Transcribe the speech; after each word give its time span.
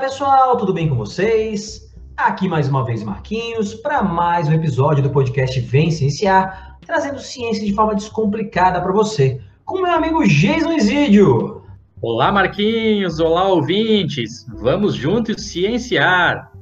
Pessoal, 0.00 0.56
tudo 0.56 0.72
bem 0.72 0.88
com 0.88 0.94
vocês? 0.94 1.92
Aqui 2.16 2.48
mais 2.48 2.68
uma 2.68 2.84
vez 2.84 3.02
Marquinhos 3.02 3.74
para 3.74 4.00
mais 4.00 4.46
um 4.46 4.52
episódio 4.52 5.02
do 5.02 5.10
podcast 5.10 5.58
Vem 5.58 5.90
Cienciar, 5.90 6.78
trazendo 6.86 7.18
ciência 7.18 7.66
de 7.66 7.74
forma 7.74 7.96
descomplicada 7.96 8.80
para 8.80 8.92
você, 8.92 9.40
com 9.64 9.82
meu 9.82 9.90
amigo 9.90 10.24
Jason 10.24 10.72
Isidio. 10.74 11.64
Olá 12.00 12.30
Marquinhos, 12.30 13.18
olá 13.18 13.48
ouvintes, 13.48 14.46
vamos 14.48 14.94
juntos 14.94 15.42
cienciar. 15.48 16.52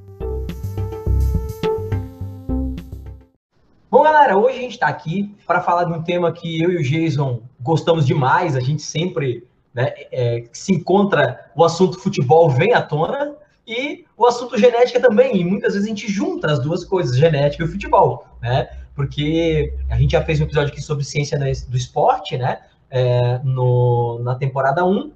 Bom 3.91 4.03
galera, 4.03 4.39
hoje 4.39 4.57
a 4.57 4.63
gente 4.63 4.73
está 4.73 4.87
aqui 4.87 5.37
para 5.47 5.61
falar 5.61 5.85
de 5.85 5.93
um 5.93 6.03
tema 6.03 6.33
que 6.33 6.63
eu 6.63 6.71
e 6.71 6.77
o 6.79 6.83
Jason 6.83 7.43
gostamos 7.61 8.07
demais, 8.07 8.57
a 8.57 8.61
gente 8.61 8.81
sempre 8.81 9.47
né, 9.77 9.93
é, 10.11 10.45
se 10.53 10.73
encontra 10.73 11.51
o 11.55 11.63
assunto 11.63 12.01
futebol 12.01 12.49
vem 12.49 12.73
à 12.73 12.81
tona 12.81 13.37
e 13.67 14.07
o 14.17 14.25
assunto 14.25 14.57
genética 14.57 14.99
também. 14.99 15.37
E 15.37 15.45
muitas 15.45 15.75
vezes 15.75 15.87
a 15.87 15.91
gente 15.91 16.11
junta 16.11 16.51
as 16.51 16.59
duas 16.61 16.83
coisas, 16.83 17.15
genética 17.15 17.63
e 17.63 17.69
futebol, 17.69 18.27
né? 18.41 18.71
Porque 18.95 19.75
a 19.91 19.99
gente 19.99 20.13
já 20.13 20.23
fez 20.23 20.41
um 20.41 20.45
episódio 20.45 20.73
aqui 20.73 20.81
sobre 20.81 21.05
ciência 21.05 21.39
do 21.39 21.77
esporte, 21.77 22.39
né? 22.39 22.63
É, 22.89 23.39
no, 23.45 24.19
na 24.23 24.35
temporada 24.35 24.83
1. 24.83 25.13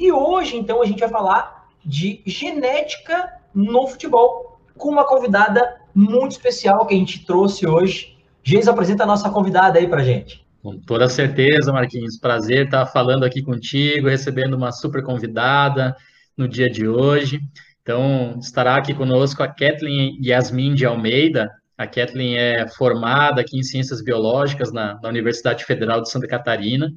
E 0.00 0.10
hoje, 0.10 0.56
então, 0.56 0.82
a 0.82 0.86
gente 0.86 0.98
vai 0.98 1.08
falar 1.08 1.68
de 1.84 2.20
genética 2.26 3.34
no 3.54 3.86
futebol, 3.86 4.58
com 4.76 4.88
uma 4.88 5.04
convidada 5.04 5.80
muito 5.94 6.32
especial 6.32 6.84
que 6.86 6.94
a 6.94 6.98
gente 6.98 7.24
trouxe 7.24 7.68
hoje. 7.68 8.18
Geis, 8.42 8.66
apresenta 8.66 9.04
a 9.04 9.06
nossa 9.06 9.30
convidada 9.30 9.78
aí 9.78 9.86
pra 9.86 10.02
gente. 10.02 10.44
Com 10.62 10.78
toda 10.78 11.08
certeza, 11.08 11.72
Marquinhos. 11.72 12.18
Prazer 12.18 12.66
estar 12.66 12.86
falando 12.86 13.24
aqui 13.24 13.42
contigo, 13.42 14.08
recebendo 14.08 14.54
uma 14.54 14.70
super 14.70 15.02
convidada 15.02 15.96
no 16.36 16.46
dia 16.46 16.70
de 16.70 16.86
hoje. 16.86 17.40
Então, 17.82 18.38
estará 18.40 18.76
aqui 18.76 18.94
conosco 18.94 19.42
a 19.42 19.48
Kathleen 19.48 20.16
Yasmin 20.24 20.74
de 20.74 20.86
Almeida. 20.86 21.50
A 21.76 21.84
Kathleen 21.84 22.36
é 22.36 22.68
formada 22.68 23.40
aqui 23.40 23.58
em 23.58 23.62
Ciências 23.64 24.00
Biológicas 24.00 24.72
na, 24.72 25.00
na 25.02 25.08
Universidade 25.08 25.64
Federal 25.64 26.00
de 26.00 26.08
Santa 26.08 26.28
Catarina 26.28 26.88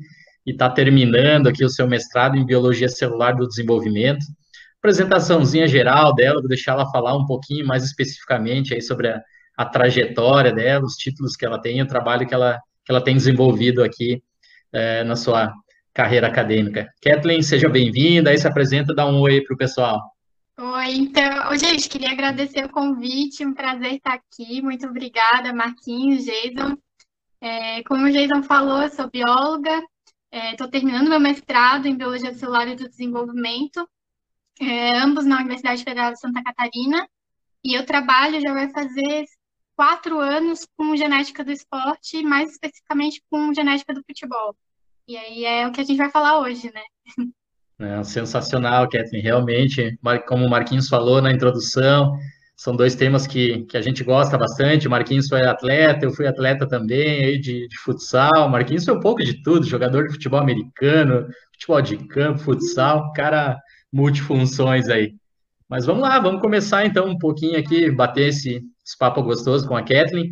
e 0.45 0.51
está 0.51 0.69
terminando 0.69 1.47
aqui 1.47 1.65
o 1.65 1.69
seu 1.69 1.87
mestrado 1.87 2.37
em 2.37 2.45
Biologia 2.45 2.87
Celular 2.87 3.35
do 3.35 3.47
Desenvolvimento. 3.47 4.23
Apresentaçãozinha 4.77 5.67
geral 5.67 6.13
dela, 6.13 6.39
vou 6.39 6.47
deixar 6.47 6.73
ela 6.73 6.91
falar 6.91 7.17
um 7.17 7.25
pouquinho 7.25 7.65
mais 7.65 7.83
especificamente 7.83 8.75
aí 8.75 8.81
sobre 8.83 9.07
a, 9.07 9.19
a 9.57 9.65
trajetória 9.65 10.53
dela, 10.53 10.85
os 10.85 10.93
títulos 10.93 11.35
que 11.35 11.43
ela 11.43 11.59
tem, 11.59 11.81
o 11.81 11.87
trabalho 11.87 12.27
que 12.27 12.33
ela 12.35 12.61
que 12.85 12.91
ela 12.91 13.03
tem 13.03 13.15
desenvolvido 13.15 13.83
aqui 13.83 14.21
é, 14.71 15.03
na 15.03 15.15
sua 15.15 15.51
carreira 15.93 16.27
acadêmica. 16.27 16.87
Kathleen, 17.01 17.41
seja 17.41 17.67
bem-vinda, 17.67 18.29
aí 18.29 18.37
se 18.37 18.47
apresenta, 18.47 18.93
dá 18.93 19.07
um 19.07 19.19
oi 19.21 19.41
para 19.41 19.53
o 19.55 19.57
pessoal. 19.57 20.01
Oi, 20.57 20.93
então, 20.93 21.57
gente, 21.57 21.89
queria 21.89 22.11
agradecer 22.11 22.63
o 22.65 22.69
convite, 22.69 23.45
um 23.45 23.53
prazer 23.53 23.95
estar 23.95 24.13
aqui, 24.13 24.61
muito 24.61 24.85
obrigada, 24.87 25.51
Marquinhos, 25.51 26.23
Jason. 26.23 26.77
É, 27.41 27.83
como 27.83 28.05
o 28.05 28.11
Jason 28.11 28.43
falou, 28.43 28.81
eu 28.81 28.89
sou 28.89 29.09
bióloga, 29.09 29.83
estou 30.31 30.67
é, 30.67 30.69
terminando 30.69 31.09
meu 31.09 31.19
mestrado 31.19 31.87
em 31.87 31.97
Biologia 31.97 32.33
Celular 32.33 32.67
e 32.67 32.75
do 32.75 32.87
Desenvolvimento, 32.87 33.87
é, 34.61 34.97
ambos 34.97 35.25
na 35.25 35.37
Universidade 35.37 35.83
Federal 35.83 36.13
de 36.13 36.19
Santa 36.19 36.41
Catarina, 36.43 37.07
e 37.63 37.73
eu 37.73 37.85
trabalho, 37.85 38.39
já 38.39 38.53
vai 38.53 38.69
fazer 38.69 39.25
quatro 39.75 40.19
anos 40.19 40.67
com 40.77 40.95
genética 40.95 41.43
do 41.43 41.51
esporte, 41.51 42.23
mais 42.23 42.51
especificamente 42.51 43.21
com 43.29 43.53
genética 43.53 43.93
do 43.93 44.03
futebol. 44.03 44.55
E 45.07 45.17
aí 45.17 45.45
é 45.45 45.67
o 45.67 45.71
que 45.71 45.81
a 45.81 45.83
gente 45.83 45.97
vai 45.97 46.09
falar 46.09 46.39
hoje, 46.39 46.71
né? 46.73 46.81
É, 47.77 48.03
sensacional, 48.03 48.89
Kathleen. 48.89 49.21
Realmente, 49.21 49.99
como 50.27 50.45
o 50.45 50.49
Marquinhos 50.49 50.87
falou 50.87 51.21
na 51.21 51.31
introdução, 51.31 52.17
são 52.55 52.75
dois 52.75 52.95
temas 52.95 53.27
que, 53.27 53.63
que 53.65 53.75
a 53.77 53.81
gente 53.81 54.03
gosta 54.03 54.37
bastante. 54.37 54.87
O 54.87 54.89
Marquinhos 54.89 55.27
foi 55.27 55.41
atleta, 55.45 56.05
eu 56.05 56.11
fui 56.11 56.25
atleta 56.25 56.67
também 56.67 57.25
aí 57.25 57.37
de, 57.37 57.67
de 57.67 57.77
futsal. 57.79 58.47
O 58.47 58.49
Marquinhos 58.49 58.85
foi 58.85 58.95
um 58.95 58.99
pouco 59.01 59.23
de 59.23 59.43
tudo, 59.43 59.65
jogador 59.65 60.07
de 60.07 60.13
futebol 60.13 60.39
americano, 60.39 61.27
futebol 61.51 61.81
de 61.81 61.97
campo, 62.07 62.39
futsal, 62.39 63.11
cara 63.13 63.59
multifunções 63.91 64.87
aí. 64.87 65.13
Mas 65.69 65.85
vamos 65.85 66.03
lá, 66.03 66.19
vamos 66.19 66.41
começar 66.41 66.85
então 66.85 67.07
um 67.07 67.17
pouquinho 67.17 67.57
aqui, 67.57 67.89
bater 67.89 68.29
esse, 68.29 68.61
esse 68.85 68.97
papo 68.97 69.23
gostoso 69.23 69.67
com 69.67 69.75
a 69.75 69.81
Kathleen. 69.81 70.29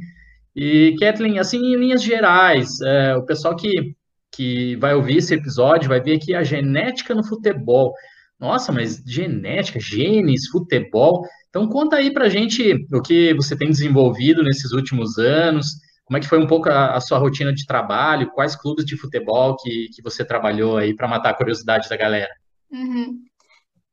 E, 0.55 0.95
Kathleen, 0.99 1.39
assim, 1.39 1.57
em 1.57 1.75
linhas 1.75 2.03
gerais, 2.03 2.79
é, 2.81 3.15
o 3.15 3.25
pessoal 3.25 3.55
que, 3.55 3.95
que 4.31 4.75
vai 4.75 4.93
ouvir 4.93 5.17
esse 5.17 5.33
episódio 5.33 5.89
vai 5.89 5.99
ver 5.99 6.17
aqui 6.17 6.35
a 6.35 6.43
genética 6.43 7.15
no 7.15 7.25
futebol. 7.25 7.93
Nossa, 8.39 8.71
mas 8.71 9.01
genética, 9.07 9.79
genes, 9.79 10.47
futebol. 10.49 11.25
Então, 11.49 11.67
conta 11.67 11.95
aí 11.95 12.11
pra 12.11 12.29
gente 12.29 12.85
o 12.91 13.01
que 13.01 13.33
você 13.33 13.55
tem 13.55 13.69
desenvolvido 13.69 14.43
nesses 14.43 14.71
últimos 14.71 15.17
anos, 15.17 15.67
como 16.05 16.17
é 16.17 16.19
que 16.19 16.27
foi 16.27 16.37
um 16.37 16.47
pouco 16.47 16.69
a, 16.69 16.95
a 16.95 16.99
sua 16.99 17.17
rotina 17.17 17.53
de 17.53 17.65
trabalho, 17.65 18.31
quais 18.31 18.55
clubes 18.55 18.85
de 18.85 18.97
futebol 18.97 19.55
que, 19.55 19.87
que 19.95 20.01
você 20.03 20.23
trabalhou 20.23 20.77
aí 20.77 20.95
para 20.95 21.07
matar 21.07 21.29
a 21.29 21.33
curiosidade 21.33 21.89
da 21.89 21.97
galera. 21.97 22.31
Uhum. 22.71 23.19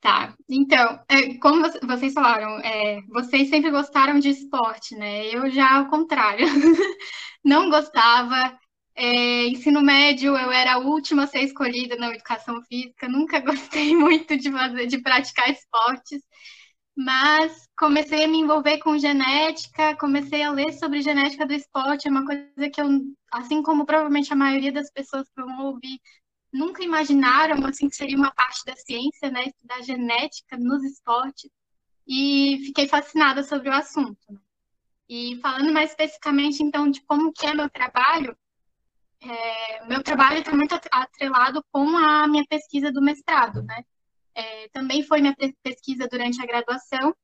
Tá, 0.00 0.34
então, 0.48 0.98
é, 1.10 1.34
como 1.38 1.62
vocês 1.86 2.14
falaram, 2.14 2.58
é, 2.60 3.02
vocês 3.08 3.50
sempre 3.50 3.70
gostaram 3.70 4.18
de 4.18 4.30
esporte, 4.30 4.94
né? 4.96 5.26
Eu 5.26 5.50
já 5.50 5.76
ao 5.76 5.88
contrário, 5.90 6.46
não 7.44 7.68
gostava. 7.68 8.58
É, 8.96 9.46
ensino 9.48 9.82
médio, 9.82 10.36
eu 10.36 10.50
era 10.50 10.74
a 10.74 10.78
última 10.78 11.24
a 11.24 11.26
ser 11.26 11.42
escolhida 11.42 11.96
na 11.96 12.08
educação 12.14 12.62
física, 12.64 13.08
nunca 13.08 13.40
gostei 13.40 13.94
muito 13.96 14.36
de 14.38 14.50
fazer, 14.50 14.86
de 14.86 15.00
praticar 15.02 15.50
esportes, 15.50 16.22
mas 16.96 17.66
comecei 17.78 18.24
a 18.24 18.28
me 18.28 18.38
envolver 18.38 18.78
com 18.78 18.98
genética, 18.98 19.96
comecei 19.96 20.42
a 20.42 20.50
ler 20.52 20.72
sobre 20.74 21.02
genética 21.02 21.46
do 21.46 21.54
esporte, 21.54 22.08
é 22.08 22.10
uma 22.10 22.26
coisa 22.26 22.70
que 22.72 22.80
eu, 22.80 22.88
assim 23.32 23.62
como 23.62 23.86
provavelmente 23.86 24.32
a 24.32 24.36
maioria 24.36 24.72
das 24.72 24.90
pessoas 24.92 25.26
que 25.30 25.42
vão 25.42 25.66
ouvir 25.66 25.98
nunca 26.52 26.82
imaginaram 26.82 27.64
assim 27.66 27.88
que 27.88 27.96
seria 27.96 28.16
uma 28.16 28.32
parte 28.32 28.64
da 28.64 28.74
ciência, 28.76 29.30
né, 29.30 29.52
da 29.62 29.80
genética 29.82 30.56
nos 30.56 30.82
esportes, 30.84 31.50
e 32.06 32.60
fiquei 32.66 32.88
fascinada 32.88 33.42
sobre 33.42 33.68
o 33.68 33.74
assunto. 33.74 34.40
E 35.08 35.38
falando 35.40 35.72
mais 35.72 35.90
especificamente, 35.90 36.62
então, 36.62 36.90
de 36.90 37.00
como 37.02 37.32
que 37.32 37.46
é 37.46 37.54
meu 37.54 37.68
trabalho, 37.68 38.36
é, 39.20 39.86
meu 39.86 40.02
trabalho 40.02 40.38
está 40.38 40.54
muito 40.54 40.74
atrelado 40.90 41.64
com 41.70 41.96
a 41.96 42.26
minha 42.26 42.44
pesquisa 42.48 42.90
do 42.90 43.02
mestrado, 43.02 43.62
né? 43.62 43.84
É, 44.34 44.68
também 44.68 45.02
foi 45.02 45.20
minha 45.20 45.36
pesquisa 45.62 46.08
durante 46.08 46.40
a 46.40 46.46
graduação, 46.46 47.14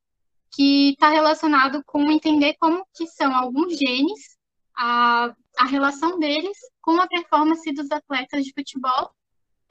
que 0.51 0.91
está 0.91 1.11
relacionado 1.11 1.83
com 1.85 2.11
entender 2.11 2.57
como 2.59 2.87
que 2.95 3.07
são 3.07 3.35
alguns 3.35 3.79
genes, 3.79 4.37
a, 4.77 5.35
a 5.59 5.65
relação 5.65 6.19
deles 6.19 6.59
com 6.83 7.01
a 7.01 7.07
performance 7.07 7.73
dos 7.73 7.91
atletas 7.91 8.45
de 8.45 8.53
futebol 8.53 9.16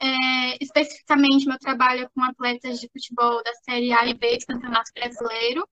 é, 0.00 0.62
especificamente, 0.62 1.46
meu 1.46 1.58
trabalho 1.58 2.04
é 2.04 2.08
com 2.08 2.22
atletas 2.22 2.80
de 2.80 2.88
futebol 2.88 3.42
da 3.42 3.52
Série 3.64 3.92
A 3.92 4.06
e 4.06 4.14
B 4.14 4.38
do 4.38 4.46
Campeonato 4.46 4.90
Brasileiro, 4.94 5.66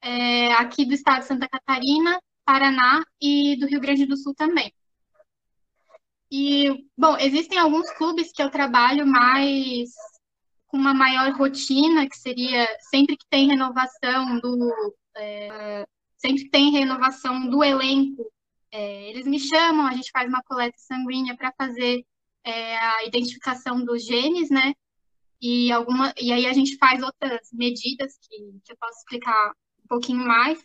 é, 0.00 0.52
aqui 0.54 0.84
do 0.84 0.94
estado 0.94 1.20
de 1.20 1.26
Santa 1.26 1.48
Catarina, 1.48 2.20
Paraná 2.44 3.04
e 3.20 3.56
do 3.56 3.66
Rio 3.66 3.80
Grande 3.80 4.04
do 4.04 4.16
Sul 4.16 4.34
também. 4.34 4.72
E, 6.30 6.86
bom, 6.96 7.16
existem 7.18 7.58
alguns 7.58 7.90
clubes 7.92 8.32
que 8.32 8.42
eu 8.42 8.50
trabalho 8.50 9.06
mais 9.06 9.90
com 10.66 10.78
uma 10.78 10.94
maior 10.94 11.30
rotina, 11.32 12.08
que 12.08 12.16
seria 12.16 12.66
sempre 12.90 13.16
que 13.16 13.26
tem 13.28 13.46
renovação 13.46 14.40
do. 14.40 14.94
É, 15.16 15.86
sempre 16.16 16.44
que 16.44 16.50
tem 16.50 16.70
renovação 16.70 17.48
do 17.50 17.62
elenco, 17.62 18.24
é, 18.70 19.10
eles 19.10 19.26
me 19.26 19.38
chamam, 19.38 19.86
a 19.86 19.92
gente 19.92 20.10
faz 20.10 20.26
uma 20.26 20.42
coleta 20.42 20.78
sanguínea 20.78 21.36
para 21.36 21.52
fazer 21.52 22.02
é, 22.44 22.76
a 22.76 23.04
identificação 23.04 23.84
dos 23.84 24.04
genes, 24.04 24.50
né? 24.50 24.74
E, 25.40 25.72
alguma, 25.72 26.14
e 26.20 26.32
aí 26.32 26.46
a 26.46 26.52
gente 26.52 26.76
faz 26.76 27.02
outras 27.02 27.48
medidas 27.52 28.16
que, 28.22 28.36
que 28.64 28.72
eu 28.72 28.76
posso 28.76 28.98
explicar 28.98 29.50
um 29.84 29.88
pouquinho 29.88 30.24
mais. 30.24 30.64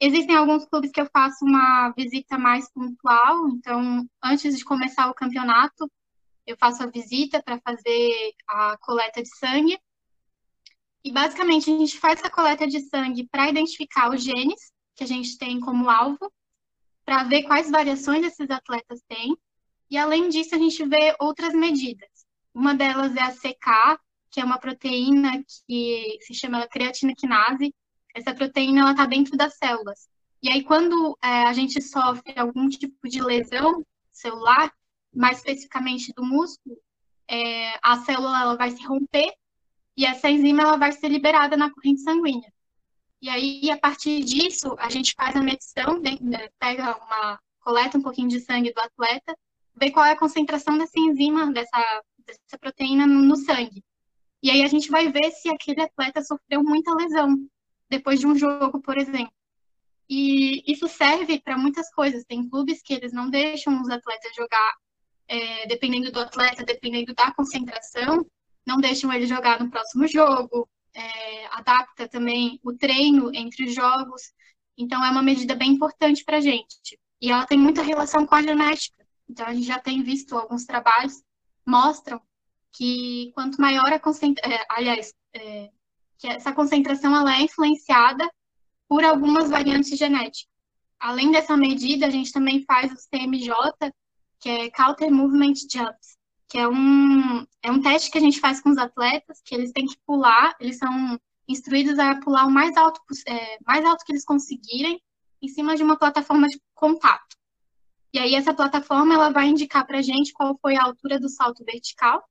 Existem 0.00 0.34
alguns 0.34 0.64
clubes 0.66 0.90
que 0.90 1.00
eu 1.00 1.06
faço 1.12 1.44
uma 1.44 1.90
visita 1.90 2.38
mais 2.38 2.70
pontual, 2.72 3.48
então, 3.50 4.08
antes 4.22 4.56
de 4.56 4.64
começar 4.64 5.08
o 5.10 5.14
campeonato, 5.14 5.90
eu 6.46 6.56
faço 6.56 6.82
a 6.82 6.86
visita 6.86 7.42
para 7.42 7.60
fazer 7.60 8.34
a 8.48 8.76
coleta 8.78 9.22
de 9.22 9.28
sangue. 9.36 9.78
E 11.04 11.12
basicamente 11.12 11.70
a 11.70 11.78
gente 11.78 11.98
faz 11.98 12.22
a 12.24 12.30
coleta 12.30 12.66
de 12.66 12.80
sangue 12.80 13.28
para 13.28 13.48
identificar 13.48 14.10
os 14.10 14.22
genes 14.22 14.72
que 14.96 15.04
a 15.04 15.06
gente 15.06 15.38
tem 15.38 15.60
como 15.60 15.88
alvo, 15.88 16.32
para 17.04 17.24
ver 17.24 17.44
quais 17.44 17.70
variações 17.70 18.24
esses 18.24 18.50
atletas 18.50 19.00
têm 19.08 19.36
e 19.90 19.98
além 19.98 20.28
disso, 20.28 20.54
a 20.54 20.58
gente 20.58 20.84
vê 20.86 21.14
outras 21.18 21.52
medidas. 21.52 22.08
Uma 22.54 22.74
delas 22.74 23.14
é 23.16 23.22
a 23.22 23.32
CK, 23.32 24.00
que 24.30 24.40
é 24.40 24.44
uma 24.44 24.58
proteína 24.58 25.42
que 25.66 26.18
se 26.20 26.34
chama 26.34 26.66
creatina 26.68 27.14
quinase. 27.14 27.74
Essa 28.14 28.34
proteína 28.34 28.82
ela 28.82 28.90
está 28.92 29.06
dentro 29.06 29.36
das 29.36 29.56
células. 29.56 30.08
E 30.42 30.48
aí, 30.48 30.62
quando 30.62 31.18
é, 31.22 31.44
a 31.44 31.52
gente 31.52 31.82
sofre 31.82 32.32
algum 32.38 32.68
tipo 32.68 33.08
de 33.08 33.20
lesão 33.22 33.84
celular, 34.12 34.72
mais 35.14 35.38
especificamente 35.38 36.12
do 36.14 36.24
músculo, 36.24 36.76
é, 37.28 37.78
a 37.82 37.98
célula 38.04 38.40
ela 38.40 38.56
vai 38.56 38.70
se 38.70 38.84
romper 38.86 39.32
e 39.96 40.06
essa 40.06 40.30
enzima 40.30 40.62
ela 40.62 40.76
vai 40.76 40.92
ser 40.92 41.08
liberada 41.08 41.56
na 41.56 41.70
corrente 41.70 42.00
sanguínea. 42.00 42.52
E 43.20 43.28
aí, 43.28 43.70
a 43.70 43.78
partir 43.78 44.24
disso, 44.24 44.74
a 44.78 44.88
gente 44.88 45.14
faz 45.14 45.36
a 45.36 45.42
medição, 45.42 46.00
né, 46.00 46.48
pega 46.58 46.96
uma, 46.96 47.38
coleta 47.60 47.98
um 47.98 48.02
pouquinho 48.02 48.28
de 48.28 48.40
sangue 48.40 48.72
do 48.72 48.80
atleta, 48.80 49.36
vê 49.74 49.90
qual 49.90 50.04
é 50.04 50.12
a 50.12 50.18
concentração 50.18 50.76
dessa 50.78 50.98
enzima, 50.98 51.52
dessa, 51.52 52.02
dessa 52.18 52.58
proteína 52.60 53.06
no, 53.06 53.22
no 53.22 53.36
sangue. 53.36 53.82
E 54.42 54.50
aí 54.50 54.62
a 54.62 54.68
gente 54.68 54.90
vai 54.90 55.10
ver 55.10 55.30
se 55.32 55.48
aquele 55.48 55.82
atleta 55.82 56.22
sofreu 56.22 56.62
muita 56.62 56.94
lesão 56.94 57.36
depois 57.88 58.20
de 58.20 58.26
um 58.26 58.34
jogo, 58.36 58.80
por 58.80 58.96
exemplo. 58.96 59.32
E 60.08 60.64
isso 60.70 60.88
serve 60.88 61.40
para 61.40 61.58
muitas 61.58 61.92
coisas. 61.92 62.24
Tem 62.24 62.48
clubes 62.48 62.82
que 62.82 62.94
eles 62.94 63.12
não 63.12 63.28
deixam 63.28 63.80
os 63.80 63.88
atletas 63.88 64.34
jogar, 64.34 64.74
é, 65.28 65.66
dependendo 65.66 66.10
do 66.10 66.20
atleta, 66.20 66.64
dependendo 66.64 67.14
da 67.14 67.32
concentração, 67.32 68.26
não 68.66 68.78
deixam 68.78 69.12
ele 69.12 69.26
jogar 69.26 69.60
no 69.60 69.70
próximo 69.70 70.06
jogo, 70.06 70.68
é, 70.94 71.46
adapta 71.46 72.08
também 72.08 72.58
o 72.64 72.72
treino 72.72 73.30
entre 73.34 73.66
os 73.66 73.74
jogos. 73.74 74.22
Então, 74.76 75.04
é 75.04 75.10
uma 75.10 75.22
medida 75.22 75.54
bem 75.54 75.72
importante 75.72 76.24
para 76.24 76.38
a 76.38 76.40
gente. 76.40 76.98
E 77.20 77.30
ela 77.30 77.46
tem 77.46 77.58
muita 77.58 77.82
relação 77.82 78.26
com 78.26 78.34
a 78.34 78.42
genética. 78.42 78.99
Então, 79.30 79.46
a 79.46 79.54
gente 79.54 79.66
já 79.66 79.78
tem 79.78 80.02
visto 80.02 80.36
alguns 80.36 80.64
trabalhos 80.64 81.22
mostram 81.64 82.20
que 82.72 83.30
quanto 83.32 83.60
maior 83.60 83.92
a 83.92 84.00
concentração, 84.00 84.52
é, 84.52 84.66
aliás, 84.68 85.14
é, 85.32 85.70
que 86.18 86.26
essa 86.26 86.52
concentração 86.52 87.14
ela 87.14 87.36
é 87.36 87.42
influenciada 87.42 88.28
por 88.88 89.04
algumas 89.04 89.48
variantes 89.48 89.96
genéticas. 89.96 90.50
Além 90.98 91.30
dessa 91.30 91.56
medida, 91.56 92.06
a 92.06 92.10
gente 92.10 92.32
também 92.32 92.64
faz 92.64 92.92
o 92.92 92.96
CMJ, 93.08 93.54
que 94.40 94.48
é 94.48 94.70
Counter 94.70 95.12
Movement 95.12 95.54
Jumps, 95.72 96.18
que 96.48 96.58
é 96.58 96.68
um, 96.68 97.46
é 97.62 97.70
um 97.70 97.80
teste 97.80 98.10
que 98.10 98.18
a 98.18 98.20
gente 98.20 98.40
faz 98.40 98.60
com 98.60 98.70
os 98.70 98.78
atletas, 98.78 99.40
que 99.44 99.54
eles 99.54 99.70
têm 99.70 99.86
que 99.86 99.96
pular, 100.04 100.56
eles 100.58 100.76
são 100.76 101.18
instruídos 101.48 101.98
a 102.00 102.16
pular 102.16 102.46
o 102.46 102.50
mais 102.50 102.76
alto, 102.76 103.00
é, 103.28 103.58
mais 103.64 103.84
alto 103.84 104.04
que 104.04 104.12
eles 104.12 104.24
conseguirem, 104.24 105.00
em 105.40 105.48
cima 105.48 105.76
de 105.76 105.84
uma 105.84 105.96
plataforma 105.96 106.48
de 106.48 106.60
contato. 106.74 107.39
E 108.12 108.18
aí 108.18 108.34
essa 108.34 108.52
plataforma 108.52 109.14
ela 109.14 109.30
vai 109.30 109.46
indicar 109.46 109.86
para 109.86 109.98
a 109.98 110.02
gente 110.02 110.32
qual 110.32 110.58
foi 110.60 110.76
a 110.76 110.84
altura 110.84 111.18
do 111.18 111.28
salto 111.28 111.64
vertical 111.64 112.24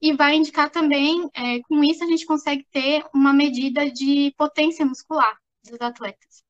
e 0.00 0.12
vai 0.12 0.34
indicar 0.34 0.70
também, 0.70 1.30
é, 1.34 1.60
com 1.62 1.82
isso 1.82 2.04
a 2.04 2.06
gente 2.06 2.26
consegue 2.26 2.66
ter 2.70 3.04
uma 3.14 3.32
medida 3.32 3.90
de 3.90 4.34
potência 4.36 4.84
muscular 4.84 5.34
dos 5.64 5.80
atletas. 5.80 6.44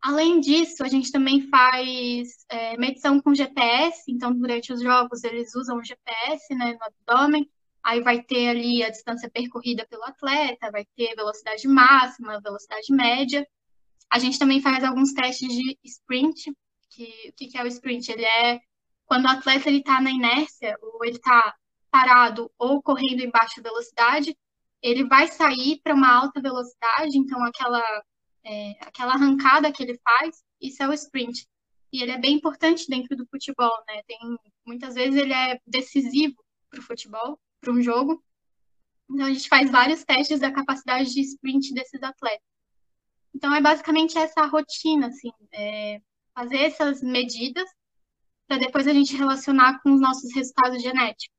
Além 0.00 0.38
disso, 0.38 0.84
a 0.84 0.88
gente 0.88 1.10
também 1.10 1.48
faz 1.48 2.44
é, 2.48 2.76
medição 2.76 3.20
com 3.20 3.34
GPS, 3.34 4.04
então 4.06 4.32
durante 4.32 4.72
os 4.72 4.80
jogos 4.80 5.24
eles 5.24 5.54
usam 5.56 5.78
o 5.78 5.82
GPS 5.82 6.54
né, 6.54 6.78
no 6.78 6.84
abdômen, 6.84 7.50
aí 7.82 8.00
vai 8.02 8.22
ter 8.22 8.48
ali 8.48 8.84
a 8.84 8.90
distância 8.90 9.28
percorrida 9.28 9.86
pelo 9.90 10.04
atleta, 10.04 10.70
vai 10.70 10.84
ter 10.94 11.16
velocidade 11.16 11.66
máxima, 11.66 12.40
velocidade 12.40 12.92
média. 12.92 13.44
A 14.08 14.18
gente 14.18 14.38
também 14.38 14.60
faz 14.60 14.84
alguns 14.84 15.12
testes 15.12 15.48
de 15.48 15.76
sprint, 15.82 16.52
que 16.94 17.28
o 17.30 17.32
que 17.50 17.58
é 17.58 17.62
o 17.62 17.66
sprint? 17.66 18.10
Ele 18.10 18.24
é 18.24 18.60
quando 19.06 19.26
o 19.26 19.28
atleta 19.28 19.70
está 19.70 20.00
na 20.00 20.10
inércia, 20.10 20.76
ou 20.80 21.04
ele 21.04 21.16
está 21.16 21.54
parado 21.90 22.50
ou 22.58 22.82
correndo 22.82 23.20
em 23.20 23.30
baixa 23.30 23.62
velocidade, 23.62 24.36
ele 24.82 25.04
vai 25.04 25.28
sair 25.28 25.80
para 25.82 25.94
uma 25.94 26.12
alta 26.12 26.40
velocidade, 26.40 27.16
então 27.16 27.42
aquela 27.44 27.82
é, 28.44 28.72
aquela 28.80 29.14
arrancada 29.14 29.72
que 29.72 29.82
ele 29.82 29.98
faz, 30.02 30.42
isso 30.60 30.82
é 30.82 30.88
o 30.88 30.92
sprint. 30.92 31.46
E 31.92 32.02
ele 32.02 32.12
é 32.12 32.18
bem 32.18 32.34
importante 32.34 32.86
dentro 32.88 33.16
do 33.16 33.26
futebol, 33.26 33.72
né? 33.88 34.02
Tem, 34.06 34.18
muitas 34.66 34.94
vezes 34.94 35.14
ele 35.18 35.32
é 35.32 35.58
decisivo 35.66 36.34
para 36.68 36.80
o 36.80 36.82
futebol, 36.82 37.38
para 37.60 37.72
um 37.72 37.80
jogo. 37.80 38.22
Então 39.08 39.26
a 39.26 39.32
gente 39.32 39.48
faz 39.48 39.70
vários 39.70 40.04
testes 40.04 40.40
da 40.40 40.50
capacidade 40.50 41.12
de 41.12 41.20
sprint 41.20 41.72
desses 41.72 42.02
atletas. 42.02 42.44
Então 43.34 43.54
é 43.54 43.60
basicamente 43.60 44.18
essa 44.18 44.44
rotina, 44.46 45.08
assim, 45.08 45.30
é 45.52 46.00
fazer 46.34 46.58
essas 46.58 47.00
medidas 47.02 47.64
para 48.46 48.58
depois 48.58 48.86
a 48.86 48.92
gente 48.92 49.16
relacionar 49.16 49.80
com 49.82 49.94
os 49.94 50.00
nossos 50.00 50.34
resultados 50.34 50.82
genéticos. 50.82 51.34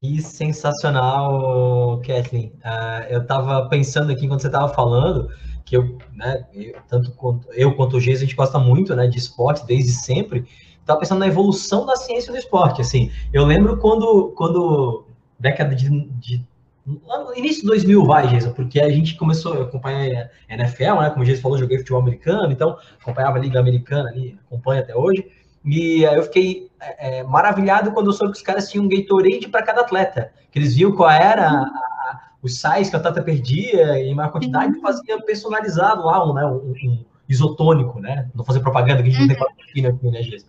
Que 0.00 0.20
sensacional, 0.20 2.00
Kathleen. 2.02 2.52
Uh, 2.56 3.08
eu 3.08 3.22
estava 3.22 3.68
pensando 3.68 4.12
aqui 4.12 4.28
quando 4.28 4.40
você 4.40 4.48
estava 4.48 4.68
falando 4.68 5.30
que 5.64 5.76
eu, 5.76 5.96
né, 6.12 6.46
eu, 6.52 6.74
tanto 6.86 7.12
quanto 7.12 7.50
eu 7.52 7.74
quanto 7.74 7.96
o 7.96 8.00
Geis, 8.00 8.18
a 8.18 8.20
gente 8.22 8.36
gosta 8.36 8.58
muito, 8.58 8.94
né, 8.94 9.06
de 9.06 9.16
esporte 9.16 9.64
desde 9.66 9.92
sempre. 9.92 10.46
Estava 10.78 11.00
pensando 11.00 11.20
na 11.20 11.26
evolução 11.26 11.86
da 11.86 11.96
ciência 11.96 12.30
do 12.30 12.38
esporte, 12.38 12.82
assim. 12.82 13.10
Eu 13.32 13.46
lembro 13.46 13.78
quando, 13.78 14.34
quando 14.36 15.06
década 15.38 15.74
de, 15.74 15.88
de 16.18 16.46
no 16.86 17.34
início 17.36 17.62
de 17.62 17.68
2000, 17.68 18.04
vai, 18.04 18.28
Geisa, 18.28 18.50
porque 18.50 18.80
a 18.80 18.90
gente 18.90 19.16
começou, 19.16 19.54
a 19.54 19.62
acompanhar 19.62 20.30
a 20.48 20.54
NFL, 20.54 21.00
né, 21.00 21.10
como 21.10 21.22
o 21.22 21.24
Geisa 21.24 21.40
falou, 21.40 21.56
joguei 21.56 21.78
futebol 21.78 22.00
americano, 22.00 22.52
então 22.52 22.76
acompanhava 23.00 23.38
a 23.38 23.40
Liga 23.40 23.58
Americana 23.58 24.10
ali, 24.10 24.38
acompanha 24.46 24.82
até 24.82 24.94
hoje, 24.94 25.26
e 25.64 26.02
eu 26.02 26.22
fiquei 26.24 26.68
é, 26.98 27.22
maravilhado 27.22 27.92
quando 27.92 28.08
eu 28.08 28.12
soube 28.12 28.32
que 28.32 28.38
os 28.38 28.44
caras 28.44 28.70
tinham 28.70 28.84
um 28.84 28.88
Gatorade 28.88 29.48
para 29.48 29.62
cada 29.62 29.80
atleta, 29.80 30.30
que 30.52 30.58
eles 30.58 30.74
viam 30.74 30.92
qual 30.92 31.10
era 31.10 31.48
a, 31.48 32.30
os 32.42 32.60
sais 32.60 32.90
que 32.90 32.96
a 32.96 33.00
Tata 33.00 33.22
perdia 33.22 33.98
em 33.98 34.14
maior 34.14 34.30
quantidade, 34.30 34.74
uhum. 34.74 34.82
fazia 34.82 35.18
personalizado 35.22 36.04
lá 36.04 36.28
um, 36.28 36.34
né, 36.34 36.44
um, 36.44 36.72
um, 36.72 37.04
isotônico, 37.26 37.98
né? 37.98 38.28
Não 38.34 38.44
fazer 38.44 38.60
propaganda, 38.60 39.02
que 39.02 39.08
a 39.08 39.12
gente 39.12 39.20
não 39.20 39.28
tem 39.28 39.38
patrocínio 39.38 39.90
aqui, 39.90 40.10
né, 40.10 40.22
Gês? 40.22 40.44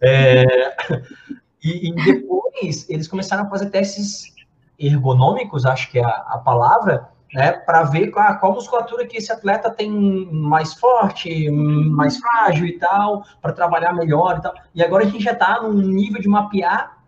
É, 0.00 0.44
e, 1.62 1.88
e, 1.88 1.94
depois 2.04 2.88
eles 2.88 3.08
começaram 3.08 3.44
a 3.44 3.50
fazer 3.50 3.68
testes 3.70 4.32
ergonômicos, 4.80 5.66
acho 5.66 5.90
que 5.90 5.98
é 5.98 6.04
a, 6.04 6.08
a 6.08 6.38
palavra, 6.38 7.08
né, 7.32 7.52
para 7.52 7.84
ver 7.84 8.08
qual, 8.08 8.38
qual 8.38 8.54
musculatura 8.54 9.06
que 9.06 9.18
esse 9.18 9.30
atleta 9.30 9.70
tem 9.70 9.90
mais 10.32 10.74
forte, 10.74 11.48
mais 11.50 12.16
frágil 12.16 12.66
e 12.66 12.78
tal, 12.78 13.24
para 13.40 13.52
trabalhar 13.52 13.92
melhor 13.92 14.38
e 14.38 14.42
tal. 14.42 14.54
E 14.74 14.82
agora 14.82 15.04
a 15.04 15.08
gente 15.08 15.22
já 15.22 15.32
está 15.32 15.62
num 15.62 15.74
nível 15.74 16.20
de 16.20 16.28
mapear 16.28 16.98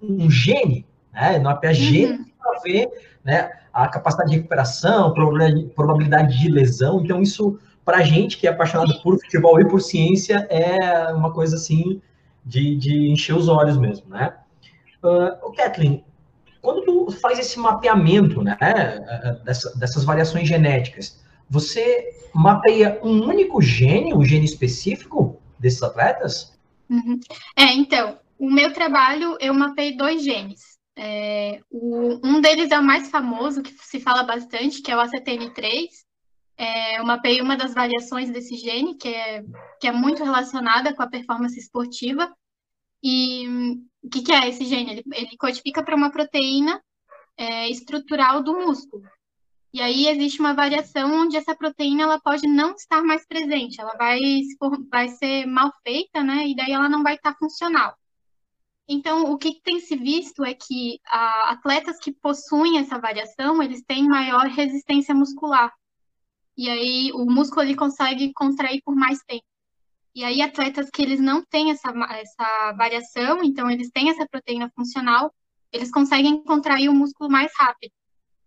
um 0.00 0.30
gene, 0.30 0.86
né? 1.12 1.38
Mapear 1.38 1.74
gene 1.74 2.18
uhum. 2.18 2.24
para 2.38 2.60
ver, 2.60 2.88
né? 3.24 3.50
a 3.72 3.88
capacidade 3.88 4.30
de 4.30 4.36
recuperação, 4.36 5.14
probabilidade 5.74 6.38
de 6.38 6.50
lesão. 6.50 7.00
Então, 7.02 7.22
isso, 7.22 7.58
para 7.84 7.98
a 7.98 8.02
gente 8.02 8.36
que 8.36 8.46
é 8.46 8.50
apaixonado 8.50 9.00
por 9.02 9.18
futebol 9.18 9.58
e 9.60 9.64
por 9.64 9.80
ciência, 9.80 10.46
é 10.50 11.12
uma 11.12 11.32
coisa 11.32 11.56
assim 11.56 12.00
de, 12.44 12.76
de 12.76 13.10
encher 13.10 13.34
os 13.34 13.48
olhos 13.48 13.78
mesmo, 13.78 14.10
né? 14.10 14.34
Uh, 15.02 15.52
Kathleen, 15.52 16.04
quando 16.62 16.84
tu 16.84 17.10
faz 17.10 17.38
esse 17.40 17.58
mapeamento, 17.58 18.42
né, 18.42 18.56
dessa, 19.44 19.76
dessas 19.76 20.04
variações 20.04 20.48
genéticas, 20.48 21.20
você 21.50 22.14
mapeia 22.32 22.98
um 23.02 23.28
único 23.28 23.60
gene, 23.60 24.14
um 24.14 24.24
gene 24.24 24.46
específico 24.46 25.42
desses 25.58 25.82
atletas? 25.82 26.56
Uhum. 26.88 27.18
É, 27.56 27.74
então, 27.74 28.18
o 28.38 28.50
meu 28.50 28.72
trabalho, 28.72 29.36
eu 29.40 29.52
mapei 29.52 29.96
dois 29.96 30.22
genes. 30.22 30.78
É, 30.96 31.60
o, 31.70 32.20
um 32.24 32.40
deles 32.40 32.70
é 32.70 32.78
o 32.78 32.84
mais 32.84 33.10
famoso, 33.10 33.62
que 33.62 33.72
se 33.72 33.98
fala 33.98 34.22
bastante, 34.22 34.82
que 34.82 34.90
é 34.90 34.96
o 34.96 35.00
ACTN3. 35.00 35.88
É, 36.56 37.00
eu 37.00 37.04
mapeei 37.04 37.40
uma 37.40 37.56
das 37.56 37.74
variações 37.74 38.30
desse 38.30 38.56
gene, 38.56 38.94
que 38.94 39.08
é, 39.08 39.42
que 39.80 39.88
é 39.88 39.92
muito 39.92 40.22
relacionada 40.22 40.94
com 40.94 41.02
a 41.02 41.08
performance 41.08 41.58
esportiva. 41.58 42.32
E 43.02 43.48
é 44.32 44.48
esse 44.48 44.64
gene? 44.64 44.92
Ele, 44.92 45.02
ele 45.12 45.36
codifica 45.36 45.82
para 45.82 45.96
uma 45.96 46.10
proteína 46.10 46.82
é, 47.36 47.68
estrutural 47.68 48.42
do 48.42 48.54
músculo. 48.54 49.02
E 49.72 49.80
aí 49.80 50.06
existe 50.06 50.38
uma 50.38 50.52
variação 50.52 51.22
onde 51.22 51.36
essa 51.36 51.56
proteína 51.56 52.02
ela 52.02 52.20
pode 52.20 52.46
não 52.46 52.74
estar 52.74 53.02
mais 53.02 53.26
presente, 53.26 53.80
ela 53.80 53.96
vai, 53.96 54.20
vai 54.90 55.08
ser 55.08 55.46
mal 55.46 55.72
feita, 55.82 56.22
né? 56.22 56.46
E 56.46 56.54
daí 56.54 56.72
ela 56.72 56.90
não 56.90 57.02
vai 57.02 57.14
estar 57.14 57.34
funcional. 57.38 57.96
Então, 58.86 59.32
o 59.32 59.38
que 59.38 59.60
tem 59.62 59.80
se 59.80 59.96
visto 59.96 60.44
é 60.44 60.52
que 60.52 61.00
a, 61.06 61.52
atletas 61.52 61.98
que 61.98 62.12
possuem 62.12 62.78
essa 62.78 62.98
variação, 62.98 63.62
eles 63.62 63.82
têm 63.82 64.06
maior 64.06 64.46
resistência 64.46 65.14
muscular. 65.14 65.72
E 66.56 66.68
aí, 66.68 67.10
o 67.14 67.24
músculo 67.24 67.62
ele 67.62 67.74
consegue 67.74 68.32
contrair 68.34 68.82
por 68.84 68.94
mais 68.94 69.20
tempo. 69.22 69.44
E 70.14 70.24
aí, 70.24 70.42
atletas 70.42 70.90
que 70.90 71.02
eles 71.02 71.20
não 71.20 71.42
têm 71.44 71.70
essa, 71.70 71.90
essa 72.10 72.72
variação, 72.72 73.42
então 73.42 73.70
eles 73.70 73.90
têm 73.90 74.10
essa 74.10 74.26
proteína 74.28 74.70
funcional, 74.74 75.32
eles 75.72 75.90
conseguem 75.90 76.42
contrair 76.44 76.90
o 76.90 76.94
músculo 76.94 77.30
mais 77.30 77.50
rápido. 77.56 77.92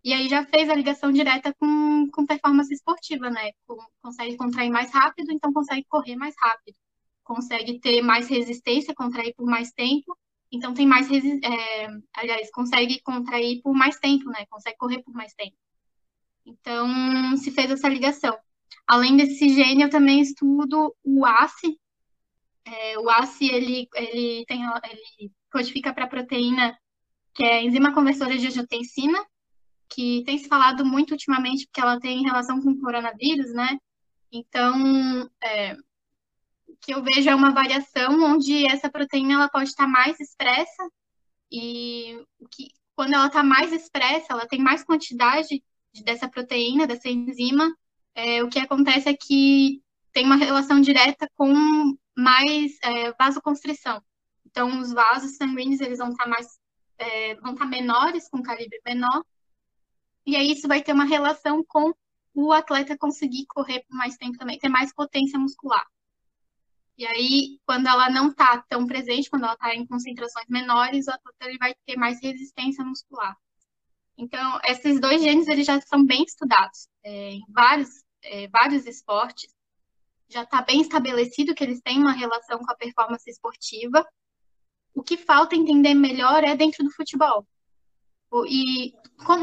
E 0.04 0.12
aí 0.12 0.28
já 0.28 0.44
fez 0.46 0.70
a 0.70 0.74
ligação 0.74 1.10
direta 1.10 1.52
com, 1.58 2.08
com 2.12 2.24
performance 2.24 2.72
esportiva, 2.72 3.28
né? 3.28 3.50
Com, 3.66 3.76
consegue 4.00 4.36
contrair 4.36 4.70
mais 4.70 4.92
rápido, 4.92 5.32
então 5.32 5.52
consegue 5.52 5.84
correr 5.88 6.14
mais 6.14 6.34
rápido. 6.38 6.76
Consegue 7.24 7.80
ter 7.80 8.02
mais 8.02 8.28
resistência, 8.28 8.94
contrair 8.94 9.34
por 9.34 9.46
mais 9.46 9.72
tempo, 9.72 10.16
então 10.52 10.72
tem 10.72 10.86
mais, 10.86 11.10
é, 11.10 11.88
aliás, 12.14 12.50
consegue 12.52 13.00
contrair 13.02 13.60
por 13.62 13.74
mais 13.74 13.98
tempo, 13.98 14.30
né? 14.30 14.46
Consegue 14.48 14.76
correr 14.76 15.02
por 15.02 15.12
mais 15.12 15.34
tempo. 15.34 15.56
Então 16.44 17.36
se 17.36 17.50
fez 17.50 17.68
essa 17.70 17.88
ligação. 17.88 18.38
Além 18.86 19.16
desse 19.16 19.48
gene, 19.48 19.82
eu 19.82 19.90
também 19.90 20.20
estudo 20.20 20.94
o 21.04 21.26
ACE. 21.26 21.78
É, 22.64 22.98
o 22.98 23.08
ACE 23.10 23.48
ele, 23.48 23.88
ele 23.94 24.44
tem 24.46 24.62
ele 24.62 25.32
codifica 25.50 25.92
para 25.92 26.06
proteína 26.06 26.76
que 27.34 27.44
é 27.44 27.62
enzima 27.62 27.94
conversora 27.94 28.36
de 28.36 28.46
angiotensina. 28.46 29.18
que 29.88 30.22
tem 30.24 30.38
se 30.38 30.48
falado 30.48 30.84
muito 30.84 31.12
ultimamente, 31.12 31.66
porque 31.66 31.80
ela 31.80 32.00
tem 32.00 32.22
relação 32.24 32.60
com 32.60 32.70
o 32.70 32.80
coronavírus, 32.80 33.52
né? 33.52 33.78
Então, 34.32 35.30
é, 35.42 35.76
que 36.80 36.92
eu 36.92 37.02
vejo 37.02 37.28
é 37.30 37.34
uma 37.34 37.52
variação 37.52 38.22
onde 38.24 38.66
essa 38.66 38.90
proteína 38.90 39.34
ela 39.34 39.48
pode 39.48 39.70
estar 39.70 39.86
mais 39.86 40.18
expressa 40.20 40.90
e 41.50 42.20
que, 42.50 42.68
quando 42.94 43.14
ela 43.14 43.26
está 43.28 43.42
mais 43.42 43.72
expressa, 43.72 44.26
ela 44.32 44.46
tem 44.46 44.60
mais 44.60 44.82
quantidade 44.84 45.62
dessa 46.04 46.28
proteína, 46.28 46.86
dessa 46.86 47.08
enzima, 47.08 47.72
é, 48.16 48.42
o 48.42 48.48
que 48.48 48.58
acontece 48.58 49.08
é 49.08 49.14
que 49.14 49.80
tem 50.12 50.24
uma 50.24 50.36
relação 50.36 50.80
direta 50.80 51.30
com 51.36 51.96
mais 52.16 52.78
é, 52.82 53.12
vasoconstrição. 53.12 54.02
Então, 54.46 54.80
os 54.80 54.92
vasos 54.92 55.36
sanguíneos 55.36 55.80
eles 55.80 55.98
vão 55.98 56.08
estar 56.08 56.24
tá 56.24 56.30
mais 56.30 56.58
é, 56.98 57.34
vão 57.36 57.52
estar 57.52 57.66
tá 57.66 57.70
menores, 57.70 58.28
com 58.28 58.42
calibre 58.42 58.80
menor, 58.84 59.22
e 60.24 60.34
aí 60.34 60.50
isso 60.52 60.66
vai 60.66 60.82
ter 60.82 60.92
uma 60.92 61.04
relação 61.04 61.62
com 61.62 61.92
o 62.34 62.52
atleta 62.52 62.96
conseguir 62.98 63.46
correr 63.46 63.84
por 63.86 63.96
mais 63.96 64.16
tempo 64.16 64.38
também, 64.38 64.58
ter 64.58 64.68
mais 64.68 64.92
potência 64.92 65.38
muscular. 65.38 65.86
E 66.98 67.06
aí, 67.06 67.60
quando 67.66 67.86
ela 67.86 68.08
não 68.08 68.30
está 68.30 68.64
tão 68.68 68.86
presente, 68.86 69.28
quando 69.28 69.44
ela 69.44 69.52
está 69.52 69.74
em 69.74 69.86
concentrações 69.86 70.46
menores, 70.48 71.06
o 71.06 71.10
atleta 71.10 71.46
ele 71.46 71.58
vai 71.58 71.74
ter 71.84 71.96
mais 71.96 72.20
resistência 72.22 72.82
muscular. 72.82 73.36
Então, 74.16 74.58
esses 74.64 74.98
dois 74.98 75.22
genes 75.22 75.46
eles 75.46 75.66
já 75.66 75.78
são 75.82 76.04
bem 76.04 76.24
estudados 76.24 76.88
é, 77.04 77.32
em 77.32 77.44
vários, 77.50 78.02
é, 78.22 78.48
vários 78.48 78.86
esportes. 78.86 79.54
Já 80.28 80.42
está 80.42 80.60
bem 80.62 80.80
estabelecido 80.80 81.54
que 81.54 81.62
eles 81.62 81.80
têm 81.80 81.98
uma 81.98 82.12
relação 82.12 82.58
com 82.58 82.70
a 82.70 82.76
performance 82.76 83.28
esportiva. 83.28 84.06
O 84.94 85.02
que 85.02 85.16
falta 85.16 85.54
entender 85.54 85.94
melhor 85.94 86.42
é 86.42 86.56
dentro 86.56 86.84
do 86.84 86.90
futebol. 86.90 87.46
E, 88.48 88.92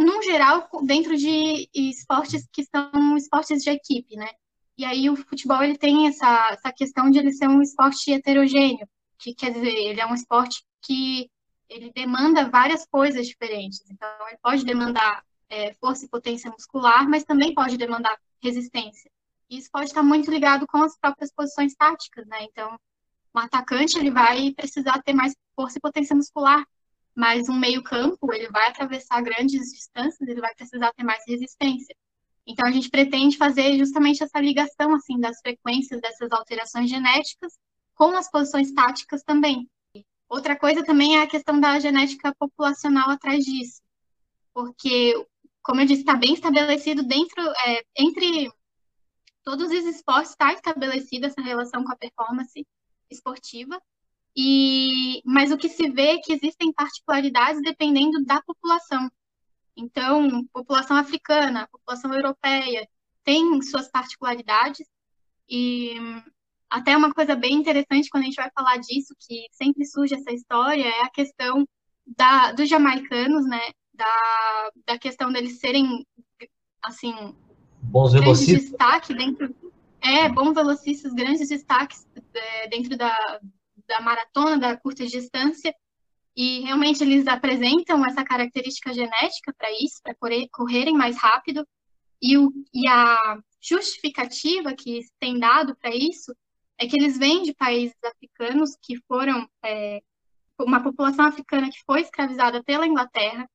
no 0.01 0.21
geral, 0.21 0.67
dentro 0.83 1.15
de 1.15 1.69
esportes 1.73 2.47
que 2.51 2.63
são 2.63 3.17
esportes 3.17 3.63
de 3.63 3.69
equipe, 3.69 4.15
né? 4.15 4.29
E 4.77 4.83
aí 4.83 5.09
o 5.09 5.15
futebol 5.15 5.63
ele 5.63 5.77
tem 5.77 6.07
essa, 6.07 6.49
essa 6.51 6.71
questão 6.71 7.09
de 7.09 7.19
ele 7.19 7.31
ser 7.31 7.47
um 7.47 7.61
esporte 7.61 8.11
heterogêneo, 8.11 8.87
que 9.19 9.33
quer 9.33 9.51
dizer, 9.51 9.73
ele 9.73 10.01
é 10.01 10.05
um 10.05 10.15
esporte 10.15 10.63
que 10.81 11.29
ele 11.69 11.91
demanda 11.91 12.49
várias 12.49 12.85
coisas 12.85 13.27
diferentes. 13.27 13.83
Então, 13.89 14.09
ele 14.27 14.37
pode 14.41 14.65
demandar 14.65 15.23
é, 15.49 15.73
força 15.75 16.05
e 16.05 16.09
potência 16.09 16.51
muscular, 16.51 17.07
mas 17.07 17.23
também 17.23 17.53
pode 17.53 17.77
demandar 17.77 18.19
resistência. 18.43 19.09
Isso 19.49 19.69
pode 19.71 19.85
estar 19.85 20.03
muito 20.03 20.29
ligado 20.29 20.67
com 20.67 20.77
as 20.83 20.97
próprias 20.97 21.31
posições 21.33 21.73
táticas, 21.75 22.25
né? 22.27 22.43
Então, 22.43 22.77
um 23.35 23.39
atacante 23.39 23.97
ele 23.97 24.11
vai 24.11 24.51
precisar 24.51 25.01
ter 25.01 25.13
mais 25.13 25.33
força 25.55 25.77
e 25.77 25.81
potência 25.81 26.15
muscular, 26.15 26.65
mas 27.15 27.49
um 27.49 27.57
meio 27.57 27.81
campo 27.83 28.33
ele 28.33 28.49
vai 28.49 28.67
atravessar 28.67 29.21
grandes 29.21 29.71
distâncias, 29.71 30.27
ele 30.27 30.41
vai 30.41 30.53
precisar 30.55 30.91
ter 30.93 31.03
mais 31.03 31.23
resistência. 31.27 31.95
Então 32.45 32.67
a 32.67 32.71
gente 32.71 32.89
pretende 32.89 33.37
fazer 33.37 33.77
justamente 33.77 34.21
essa 34.23 34.39
ligação 34.39 34.93
assim 34.93 35.19
das 35.19 35.39
frequências 35.39 36.01
dessas 36.01 36.31
alterações 36.31 36.89
genéticas 36.89 37.53
com 37.95 38.15
as 38.17 38.29
posições 38.29 38.71
táticas 38.71 39.23
também. 39.23 39.69
Outra 40.27 40.57
coisa 40.57 40.83
também 40.83 41.17
é 41.17 41.21
a 41.21 41.27
questão 41.27 41.59
da 41.59 41.79
genética 41.79 42.33
populacional 42.37 43.09
atrás 43.09 43.45
disso, 43.45 43.81
porque, 44.53 45.13
como 45.63 45.81
eu 45.81 45.85
disse, 45.85 46.01
está 46.01 46.15
bem 46.15 46.33
estabelecido 46.33 47.03
dentro, 47.03 47.41
é, 47.65 47.83
entre 47.97 48.51
todos 49.43 49.67
os 49.71 49.85
esportes, 49.85 50.31
está 50.31 50.53
estabelecida 50.53 51.27
essa 51.27 51.41
relação 51.41 51.83
com 51.83 51.91
a 51.91 51.95
performance 51.95 52.65
esportiva, 53.09 53.81
e, 54.35 55.21
mas 55.25 55.51
o 55.51 55.57
que 55.57 55.69
se 55.69 55.89
vê 55.89 56.15
é 56.15 56.17
que 56.17 56.33
existem 56.33 56.73
particularidades 56.73 57.61
dependendo 57.61 58.23
da 58.25 58.41
população. 58.41 59.09
Então, 59.75 60.45
população 60.47 60.97
africana, 60.97 61.67
população 61.71 62.13
europeia, 62.13 62.87
tem 63.23 63.61
suas 63.61 63.89
particularidades, 63.89 64.85
e 65.49 65.95
até 66.69 66.97
uma 66.97 67.13
coisa 67.13 67.35
bem 67.35 67.53
interessante 67.53 68.09
quando 68.09 68.23
a 68.23 68.25
gente 68.25 68.35
vai 68.35 68.49
falar 68.51 68.77
disso, 68.77 69.15
que 69.19 69.47
sempre 69.51 69.85
surge 69.85 70.15
essa 70.15 70.31
história, 70.31 70.85
é 70.85 71.01
a 71.03 71.09
questão 71.09 71.67
da, 72.05 72.51
dos 72.51 72.67
jamaicanos, 72.67 73.47
né? 73.47 73.71
Da, 73.93 74.71
da 74.87 74.97
questão 74.97 75.31
deles 75.31 75.59
serem, 75.59 76.05
assim, 76.81 77.13
bons 77.81 78.13
velocistas. 78.13 78.69
destaque 78.69 79.13
dentro. 79.13 79.55
É, 80.01 80.27
bons 80.29 80.53
velocistas, 80.53 81.13
grandes 81.13 81.47
destaques 81.47 82.05
é, 82.33 82.67
dentro 82.67 82.97
da, 82.97 83.39
da 83.87 84.01
maratona, 84.01 84.57
da 84.57 84.77
curta 84.77 85.05
distância, 85.05 85.73
e 86.35 86.61
realmente 86.61 87.03
eles 87.03 87.27
apresentam 87.27 88.05
essa 88.05 88.23
característica 88.23 88.91
genética 88.93 89.53
para 89.57 89.71
isso, 89.71 90.01
para 90.03 90.15
correr, 90.15 90.47
correrem 90.51 90.97
mais 90.97 91.17
rápido, 91.17 91.65
e, 92.21 92.37
o, 92.37 92.51
e 92.73 92.87
a 92.87 93.37
justificativa 93.61 94.73
que 94.73 95.01
tem 95.19 95.37
dado 95.37 95.75
para 95.75 95.93
isso 95.95 96.33
é 96.77 96.87
que 96.87 96.97
eles 96.97 97.17
vêm 97.17 97.43
de 97.43 97.53
países 97.53 97.95
africanos 98.03 98.75
que 98.81 98.97
foram 99.07 99.47
é, 99.63 100.01
uma 100.59 100.81
população 100.81 101.25
africana 101.25 101.69
que 101.69 101.83
foi 101.85 102.01
escravizada 102.01 102.63
pela 102.63 102.87
Inglaterra, 102.87 103.47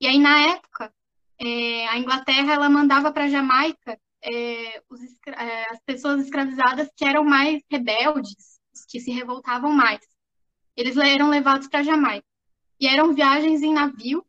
e 0.00 0.06
aí 0.06 0.18
na 0.18 0.38
época 0.48 0.92
é, 1.38 1.86
a 1.88 1.98
Inglaterra 1.98 2.54
ela 2.54 2.68
mandava 2.68 3.12
para 3.12 3.28
Jamaica 3.28 3.98
é, 4.22 4.82
os, 4.90 5.00
é, 5.26 5.72
as 5.72 5.80
pessoas 5.84 6.24
escravizadas 6.24 6.88
que 6.96 7.04
eram 7.04 7.24
mais 7.24 7.62
rebeldes, 7.70 8.60
que 8.88 9.00
se 9.00 9.10
revoltavam 9.10 9.72
mais. 9.72 10.00
Eles 10.76 10.96
eram 10.96 11.30
levados 11.30 11.68
para 11.68 11.82
Jamaica. 11.82 12.26
E 12.78 12.86
eram 12.86 13.14
viagens 13.14 13.62
em 13.62 13.72
navio 13.72 14.24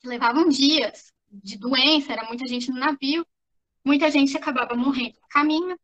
que 0.00 0.08
levavam 0.08 0.48
dias 0.48 1.12
de 1.30 1.58
doença, 1.58 2.12
era 2.12 2.24
muita 2.24 2.46
gente 2.46 2.70
no 2.70 2.78
navio, 2.78 3.26
muita 3.84 4.10
gente 4.10 4.36
acabava 4.36 4.74
morrendo 4.74 5.18
no 5.20 5.28
caminho, 5.28 5.78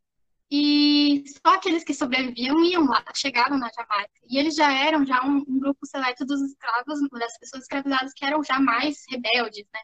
e 0.51 1.25
só 1.29 1.55
aqueles 1.55 1.85
que 1.85 1.95
sobreviviam 1.95 2.63
iam 2.63 2.85
lá, 2.85 3.05
chegavam 3.15 3.59
na 3.59 3.71
Jamaica. 3.73 4.13
E 4.29 4.39
eles 4.39 4.55
já 4.55 4.73
eram 4.73 5.05
já 5.05 5.25
um, 5.25 5.45
um 5.49 5.59
grupo 5.59 5.87
seleto 5.87 6.25
dos 6.25 6.41
escravos, 6.43 7.01
das 7.11 7.39
pessoas 7.39 7.63
escravizadas 7.63 8.13
que 8.15 8.25
eram 8.25 8.43
já 8.45 8.61
mais 8.61 9.05
rebeldes, 9.09 9.67
né? 9.73 9.81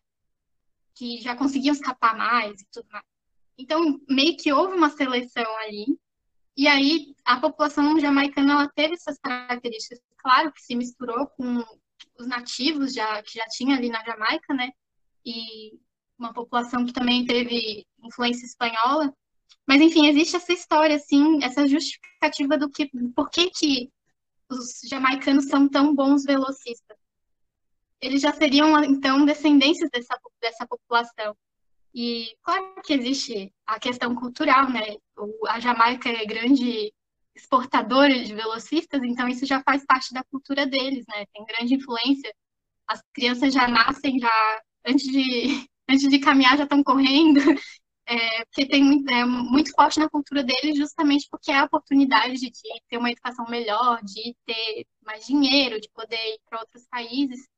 Que 0.95 1.21
já 1.21 1.35
conseguiam 1.35 1.73
escapar 1.73 2.17
mais 2.17 2.61
e 2.61 2.67
tudo 2.73 2.87
mais. 2.91 3.05
Então, 3.59 4.01
meio 4.09 4.37
que 4.37 4.53
houve 4.53 4.75
uma 4.77 4.91
seleção 4.91 5.57
ali 5.59 5.99
e 6.57 6.69
aí 6.69 7.15
a 7.25 7.41
população 7.41 7.99
jamaicana 7.99 8.53
ela 8.53 8.69
teve 8.69 8.95
essas 8.95 9.19
características. 9.19 9.99
Claro 10.19 10.53
que 10.53 10.61
se 10.61 10.75
misturou 10.75 11.27
com 11.29 11.65
os 12.19 12.27
nativos 12.27 12.93
já 12.93 13.23
que 13.23 13.39
já 13.39 13.47
tinha 13.47 13.77
ali 13.77 13.89
na 13.89 14.05
Jamaica, 14.05 14.53
né? 14.53 14.71
E 15.25 15.79
uma 16.19 16.35
população 16.35 16.85
que 16.85 16.93
também 16.93 17.25
teve 17.25 17.87
influência 18.05 18.45
espanhola. 18.45 19.11
Mas 19.67 19.81
enfim, 19.81 20.07
existe 20.07 20.37
essa 20.37 20.53
história 20.53 20.97
assim, 20.97 21.43
essa 21.45 21.67
justificativa 21.67 22.59
do 22.59 22.69
que 22.69 22.91
por 23.15 23.31
que 23.31 23.51
que 23.51 23.91
os 24.49 24.81
jamaicanos 24.89 25.47
são 25.47 25.69
tão 25.69 25.95
bons 25.95 26.25
velocistas. 26.25 26.97
Eles 28.01 28.21
já 28.21 28.33
seriam 28.33 28.83
então 28.83 29.25
descendentes 29.25 29.89
dessa 29.91 30.19
dessa 30.41 30.67
população. 30.67 31.37
E 31.95 32.37
claro 32.43 32.75
que 32.85 32.93
existe 32.95 33.53
a 33.67 33.79
questão 33.79 34.15
cultural, 34.15 34.71
né? 34.71 34.97
a 35.49 35.61
Jamaica 35.61 36.09
é 36.09 36.25
grande 36.25 36.93
exportadora 37.35 38.23
de 38.23 38.35
velocistas, 38.35 39.03
então 39.03 39.29
isso 39.29 39.47
já 39.47 39.63
faz 39.63 39.85
parte 39.85 40.13
da 40.13 40.23
cultura 40.25 40.67
deles, 40.67 41.05
né? 41.09 41.25
Tem 41.33 41.45
grande 41.45 41.75
influência. 41.75 42.33
As 42.87 43.03
crianças 43.13 43.53
já 43.53 43.69
nascem 43.69 44.19
já 44.19 44.63
antes 44.87 45.07
de 45.07 45.69
antes 45.89 46.09
de 46.09 46.19
caminhar 46.21 46.57
já 46.57 46.65
estão 46.65 46.85
correndo, 46.85 47.41
é, 48.11 48.45
porque 48.45 48.67
tem 48.67 48.83
muito, 48.83 49.09
é, 49.09 49.25
muito 49.25 49.71
forte 49.71 50.01
na 50.01 50.11
cultura 50.11 50.43
deles, 50.43 50.77
justamente 50.77 51.29
porque 51.31 51.53
é 51.53 51.59
a 51.59 51.65
oportunidade 51.65 52.35
de 52.41 52.51
ter 52.89 52.97
uma 52.97 53.13
educação 53.13 53.47
melhor, 53.49 54.03
de 54.03 54.35
ter 54.45 54.85
mais 55.01 55.25
dinheiro, 55.25 55.81
de 55.81 55.89
poder 55.91 56.17
ir 56.17 56.41
para 56.45 56.59
outros 56.59 56.85
países. 56.89 57.49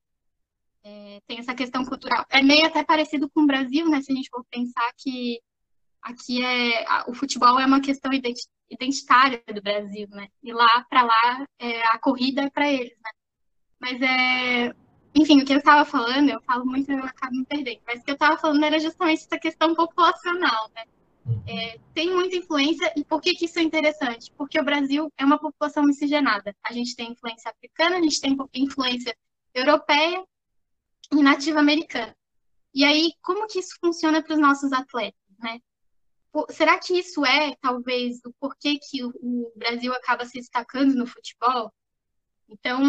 É, 0.85 1.23
tem 1.27 1.39
essa 1.39 1.55
questão 1.55 1.87
cultural. 1.87 2.27
É 2.29 2.43
meio 2.43 2.67
até 2.67 2.85
parecido 2.85 3.31
com 3.31 3.41
o 3.41 3.47
Brasil, 3.47 3.89
né? 3.89 4.03
Se 4.03 4.13
a 4.13 4.15
gente 4.15 4.29
for 4.29 4.45
pensar 4.51 4.93
que 4.99 5.41
aqui 6.03 6.45
é 6.45 6.85
o 7.07 7.15
futebol 7.15 7.59
é 7.59 7.65
uma 7.65 7.81
questão 7.81 8.11
identitária 8.69 9.43
do 9.55 9.63
Brasil, 9.63 10.07
né? 10.11 10.29
E 10.43 10.53
lá 10.53 10.85
para 10.91 11.03
lá 11.03 11.47
é, 11.59 11.83
a 11.87 11.99
corrida 11.99 12.43
é 12.43 12.51
para 12.51 12.71
eles, 12.71 12.99
né? 13.03 13.11
Mas 13.81 14.03
é, 14.03 14.75
enfim, 15.15 15.43
o 15.43 15.45
que 15.45 15.53
eu 15.53 15.59
estava 15.59 15.85
falando, 15.85 16.31
eu 16.31 16.41
falo 16.43 16.65
muito 16.65 16.91
e 16.91 16.95
eu 16.95 17.05
acabo 17.05 17.37
me 17.37 17.45
perdendo. 17.45 17.81
Mas 17.87 18.01
o 18.01 18.05
que 18.05 18.11
eu 18.11 18.15
estava 18.15 18.39
falando 18.39 18.65
era 18.65 18.79
justamente 18.79 19.25
essa 19.25 19.39
questão 19.39 19.75
populacional, 19.75 20.71
né? 20.75 20.85
Uhum. 21.27 21.43
É, 21.47 21.79
tem 21.95 22.13
muita 22.13 22.37
influência, 22.37 22.93
e 22.97 23.05
por 23.05 23.21
que, 23.21 23.35
que 23.35 23.45
isso 23.45 23.59
é 23.59 23.63
interessante? 23.63 24.33
Porque 24.37 24.59
o 24.59 24.65
Brasil 24.65 25.13
é 25.17 25.25
uma 25.25 25.39
população 25.39 25.85
miscigenada. 25.85 26.55
A 26.65 26.73
gente 26.73 26.97
tem 26.97 27.13
influência 27.13 27.51
africana, 27.51 27.97
a 27.97 28.01
gente 28.01 28.21
tem 28.21 28.37
influência 28.55 29.17
europeia 29.55 30.25
e 31.13 31.23
nativa 31.23 31.61
americana. 31.61 32.17
E 32.75 32.85
aí, 32.85 33.13
como 33.21 33.47
que 33.47 33.59
isso 33.59 33.77
funciona 33.81 34.23
para 34.23 34.33
os 34.35 34.41
nossos 34.41 34.73
atletas, 34.73 35.21
né? 35.39 35.61
Será 36.49 36.79
que 36.79 36.99
isso 36.99 37.25
é, 37.27 37.55
talvez, 37.61 38.19
o 38.25 38.33
porquê 38.41 38.79
que 38.79 39.05
o 39.05 39.53
Brasil 39.55 39.93
acaba 39.93 40.25
se 40.25 40.39
destacando 40.39 40.95
no 40.95 41.07
futebol? 41.07 41.71
Então, 42.49 42.81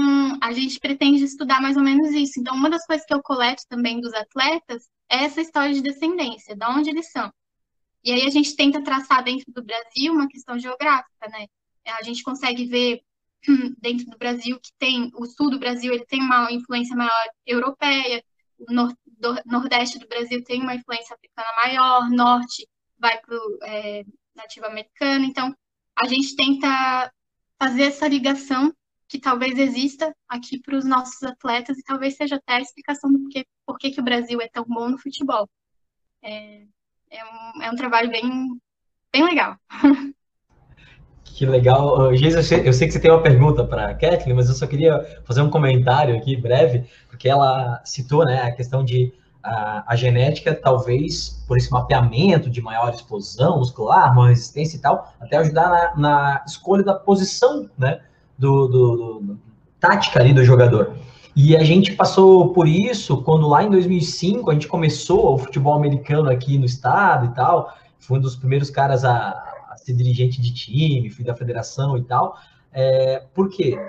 a 0.42 0.52
gente 0.52 0.80
pretende 0.80 1.24
estudar 1.24 1.62
mais 1.62 1.78
ou 1.78 1.84
menos 1.84 2.12
isso. 2.12 2.40
Então, 2.40 2.56
uma 2.56 2.70
das 2.70 2.86
coisas 2.86 3.06
que 3.06 3.14
eu 3.14 3.22
coleto 3.22 3.64
também 3.70 4.02
dos 4.02 4.14
atletas 4.14 4.84
é 5.10 5.24
essa 5.24 5.42
história 5.42 5.74
de 5.74 5.82
descendência, 5.82 6.56
de 6.56 6.66
onde 6.66 6.90
eles 6.90 7.12
são. 7.12 7.32
E 8.04 8.12
aí 8.12 8.24
a 8.28 8.30
gente 8.30 8.56
tenta 8.56 8.84
traçar 8.84 9.24
dentro 9.24 9.52
do 9.54 9.64
Brasil 9.64 10.14
uma 10.14 10.28
questão 10.28 10.60
geográfica, 10.60 11.30
né? 11.30 11.48
A 11.86 12.04
gente 12.04 12.22
consegue 12.24 12.66
ver 12.66 13.02
dentro 13.80 14.06
do 14.06 14.18
Brasil 14.18 14.60
que 14.60 14.72
tem 14.78 15.12
o 15.16 15.26
sul 15.26 15.50
do 15.50 15.60
Brasil 15.60 15.94
ele 15.94 16.06
tem 16.06 16.22
uma 16.22 16.52
influência 16.52 16.96
maior 16.96 17.12
europeia, 17.46 18.24
o 18.58 18.74
nor 18.74 18.94
do, 19.06 19.36
nordeste 19.46 20.00
do 20.00 20.08
Brasil 20.08 20.44
tem 20.44 20.62
uma 20.62 20.76
influência 20.76 21.16
africana 21.16 21.50
maior, 21.56 22.10
norte 22.10 22.68
vai 22.98 23.20
para 23.20 23.36
o 23.36 23.60
é, 23.64 24.04
nativo 24.36 24.66
americano. 24.66 25.26
Então 25.26 25.54
a 25.96 26.08
gente 26.08 26.36
tenta 26.36 27.12
fazer 27.60 27.84
essa 27.84 28.08
ligação 28.08 28.74
que 29.14 29.20
talvez 29.20 29.60
exista 29.60 30.12
aqui 30.28 30.60
para 30.60 30.76
os 30.76 30.84
nossos 30.84 31.22
atletas 31.22 31.78
e 31.78 31.84
talvez 31.84 32.16
seja 32.16 32.38
até 32.38 32.54
a 32.54 32.62
explicação 32.62 33.14
do 33.14 33.20
porquê, 33.20 33.46
porquê 33.64 33.92
que 33.92 34.02
o 34.02 34.04
Brasil 34.04 34.42
é 34.42 34.48
tão 34.48 34.66
bom 34.68 34.90
no 34.90 34.98
futebol. 34.98 35.48
É, 36.24 36.64
é, 37.12 37.24
um, 37.24 37.62
é 37.62 37.70
um 37.70 37.76
trabalho 37.76 38.10
bem, 38.10 38.60
bem 39.12 39.24
legal. 39.24 39.56
Que 41.26 41.48
legal. 41.48 42.16
Geis, 42.16 42.36
eu, 42.36 42.44
sei, 42.44 42.68
eu 42.68 42.74
sei 42.74 42.86
que 42.86 42.94
você 42.94 43.00
tem 43.00 43.10
uma 43.10 43.24
pergunta 43.24 43.66
para 43.66 43.90
a 43.90 43.96
Kathleen, 43.96 44.36
mas 44.36 44.50
eu 44.50 44.54
só 44.54 44.68
queria 44.68 45.04
fazer 45.26 45.42
um 45.42 45.50
comentário 45.50 46.16
aqui 46.16 46.38
breve, 46.38 46.88
porque 47.10 47.28
ela 47.28 47.82
citou 47.84 48.24
né, 48.24 48.44
a 48.44 48.52
questão 48.52 48.86
de 48.86 49.12
a, 49.42 49.84
a, 49.92 49.96
genética, 49.96 50.54
talvez 50.54 51.44
por 51.48 51.58
esse 51.58 51.72
mapeamento 51.72 52.52
de 52.52 52.62
maior 52.62 52.94
explosão 52.94 53.58
muscular, 53.58 54.14
maior 54.14 54.30
resistência 54.30 54.78
e 54.78 54.80
tal, 54.80 55.12
até 55.20 55.38
ajudar 55.38 55.70
na, 55.70 55.96
na 55.98 56.44
escolha 56.46 56.84
da 56.84 56.94
posição, 56.94 57.68
né, 57.76 58.00
do, 58.44 58.68
do, 58.68 58.96
do, 59.22 59.40
tática 59.80 60.20
ali 60.20 60.34
do 60.34 60.44
jogador. 60.44 60.94
E 61.36 61.56
a 61.56 61.64
gente 61.64 61.94
passou 61.94 62.54
por 62.54 62.68
isso 62.68 63.24
quando 63.24 63.48
lá 63.48 63.64
em 63.64 63.70
2005 63.70 64.52
a 64.52 64.54
gente 64.54 64.68
começou 64.68 65.34
o 65.34 65.38
futebol 65.38 65.74
americano 65.74 66.30
aqui 66.30 66.58
no 66.58 66.66
estado 66.66 67.28
e 67.28 67.30
tal. 67.34 67.74
Fui 68.00 68.18
um 68.18 68.22
dos 68.22 68.36
primeiros 68.36 68.70
caras 68.70 69.06
a, 69.06 69.42
ser 69.78 69.94
dirigente 69.94 70.42
de 70.42 70.54
time, 70.54 71.10
fui 71.10 71.24
da 71.24 71.36
federação 71.36 71.98
e 71.98 72.04
tal. 72.04 72.38
É, 72.72 73.24
por 73.34 73.50
quê? 73.50 73.80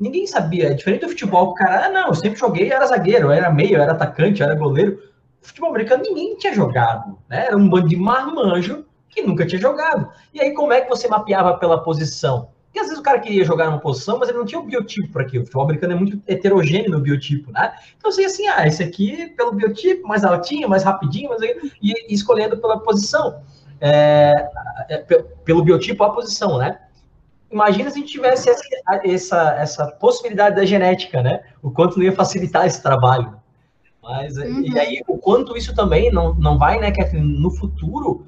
Ninguém 0.00 0.26
sabia. 0.26 0.70
É 0.70 0.74
diferente 0.74 1.02
do 1.02 1.10
futebol, 1.10 1.50
o 1.50 1.54
cara, 1.54 1.86
ah, 1.86 1.90
não, 1.90 2.08
eu 2.08 2.14
sempre 2.14 2.38
joguei, 2.38 2.70
era 2.72 2.86
zagueiro, 2.86 3.30
era 3.30 3.52
meio, 3.52 3.76
era 3.76 3.92
atacante, 3.92 4.42
era 4.42 4.54
goleiro. 4.54 4.98
Futebol 5.40 5.70
americano 5.70 6.02
ninguém 6.02 6.36
tinha 6.36 6.54
jogado, 6.54 7.18
né? 7.28 7.46
Era 7.46 7.56
um 7.56 7.68
bando 7.68 7.88
de 7.88 7.96
marmanjo 7.96 8.84
que 9.08 9.22
nunca 9.22 9.46
tinha 9.46 9.60
jogado. 9.60 10.08
E 10.32 10.40
aí, 10.40 10.52
como 10.52 10.72
é 10.72 10.80
que 10.80 10.88
você 10.88 11.08
mapeava 11.08 11.58
pela 11.58 11.82
posição? 11.82 12.48
Porque 12.78 12.80
às 12.80 12.86
vezes 12.86 12.98
o 12.98 13.02
cara 13.02 13.18
queria 13.18 13.44
jogar 13.44 13.66
numa 13.66 13.80
posição, 13.80 14.18
mas 14.18 14.28
ele 14.28 14.38
não 14.38 14.44
tinha 14.44 14.60
o 14.60 14.64
biotipo 14.64 15.08
para 15.12 15.22
aquilo. 15.22 15.42
O 15.42 15.46
futebol 15.46 15.64
americano 15.64 15.94
é 15.94 15.96
muito 15.96 16.22
heterogêneo 16.26 16.90
no 16.90 17.00
biotipo, 17.00 17.50
né? 17.50 17.72
Então 17.96 18.10
você 18.10 18.22
ia 18.22 18.26
assim, 18.28 18.46
ah, 18.46 18.66
esse 18.66 18.82
aqui 18.82 19.32
pelo 19.36 19.52
biotipo, 19.52 20.06
mais 20.06 20.24
altinho, 20.24 20.68
mais 20.68 20.84
rapidinho, 20.84 21.30
mas... 21.30 21.42
e, 21.42 21.56
e 21.82 22.14
escolhendo 22.14 22.56
pela 22.58 22.78
posição 22.78 23.42
é, 23.80 24.32
é 24.88 24.98
pelo 25.44 25.62
biotipo 25.62 26.04
a 26.04 26.10
posição, 26.10 26.58
né? 26.58 26.78
Imagina 27.50 27.90
se 27.90 27.96
a 27.96 28.00
gente 28.00 28.12
tivesse 28.12 28.48
essa, 28.48 28.62
essa, 29.04 29.50
essa 29.58 29.86
possibilidade 29.92 30.54
da 30.54 30.64
genética, 30.64 31.22
né? 31.22 31.42
O 31.62 31.70
quanto 31.70 31.96
não 31.96 32.04
ia 32.04 32.12
facilitar 32.12 32.66
esse 32.66 32.82
trabalho. 32.82 33.34
Mas, 34.02 34.36
uhum. 34.36 34.60
e 34.60 34.78
aí, 34.78 35.02
o 35.08 35.18
quanto 35.18 35.56
isso 35.56 35.74
também 35.74 36.12
não, 36.12 36.34
não 36.34 36.58
vai, 36.58 36.78
né, 36.78 36.92
Catherine, 36.92 37.40
no 37.40 37.50
futuro, 37.50 38.26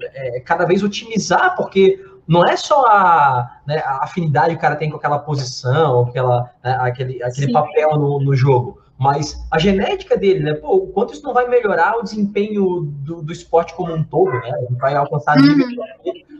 é, 0.00 0.40
cada 0.40 0.64
vez 0.64 0.82
otimizar, 0.82 1.56
porque 1.56 2.04
não 2.28 2.46
é 2.46 2.56
só 2.56 2.84
a, 2.86 3.60
né, 3.66 3.78
a, 3.78 4.04
afinidade 4.04 4.50
que 4.50 4.58
o 4.58 4.60
cara 4.60 4.76
tem 4.76 4.90
com 4.90 4.98
aquela 4.98 5.18
posição, 5.18 6.02
aquela, 6.02 6.52
né, 6.62 6.76
aquele, 6.80 7.22
aquele 7.22 7.50
papel 7.50 7.96
no, 7.96 8.20
no 8.20 8.36
jogo, 8.36 8.82
mas 8.98 9.46
a 9.50 9.58
genética 9.58 10.16
dele, 10.16 10.40
né? 10.40 10.54
Pô, 10.54 10.76
o 10.76 10.88
quanto 10.88 11.14
isso 11.14 11.22
não 11.22 11.32
vai 11.32 11.48
melhorar 11.48 11.96
o 11.96 12.02
desempenho 12.02 12.80
do, 12.80 13.22
do 13.22 13.32
esporte 13.32 13.72
como 13.74 13.94
um 13.94 14.04
todo, 14.04 14.30
né? 14.30 14.66
Vai 14.72 14.94
alcançar 14.94 15.38
uhum. 15.38 15.42
níveis 15.42 15.74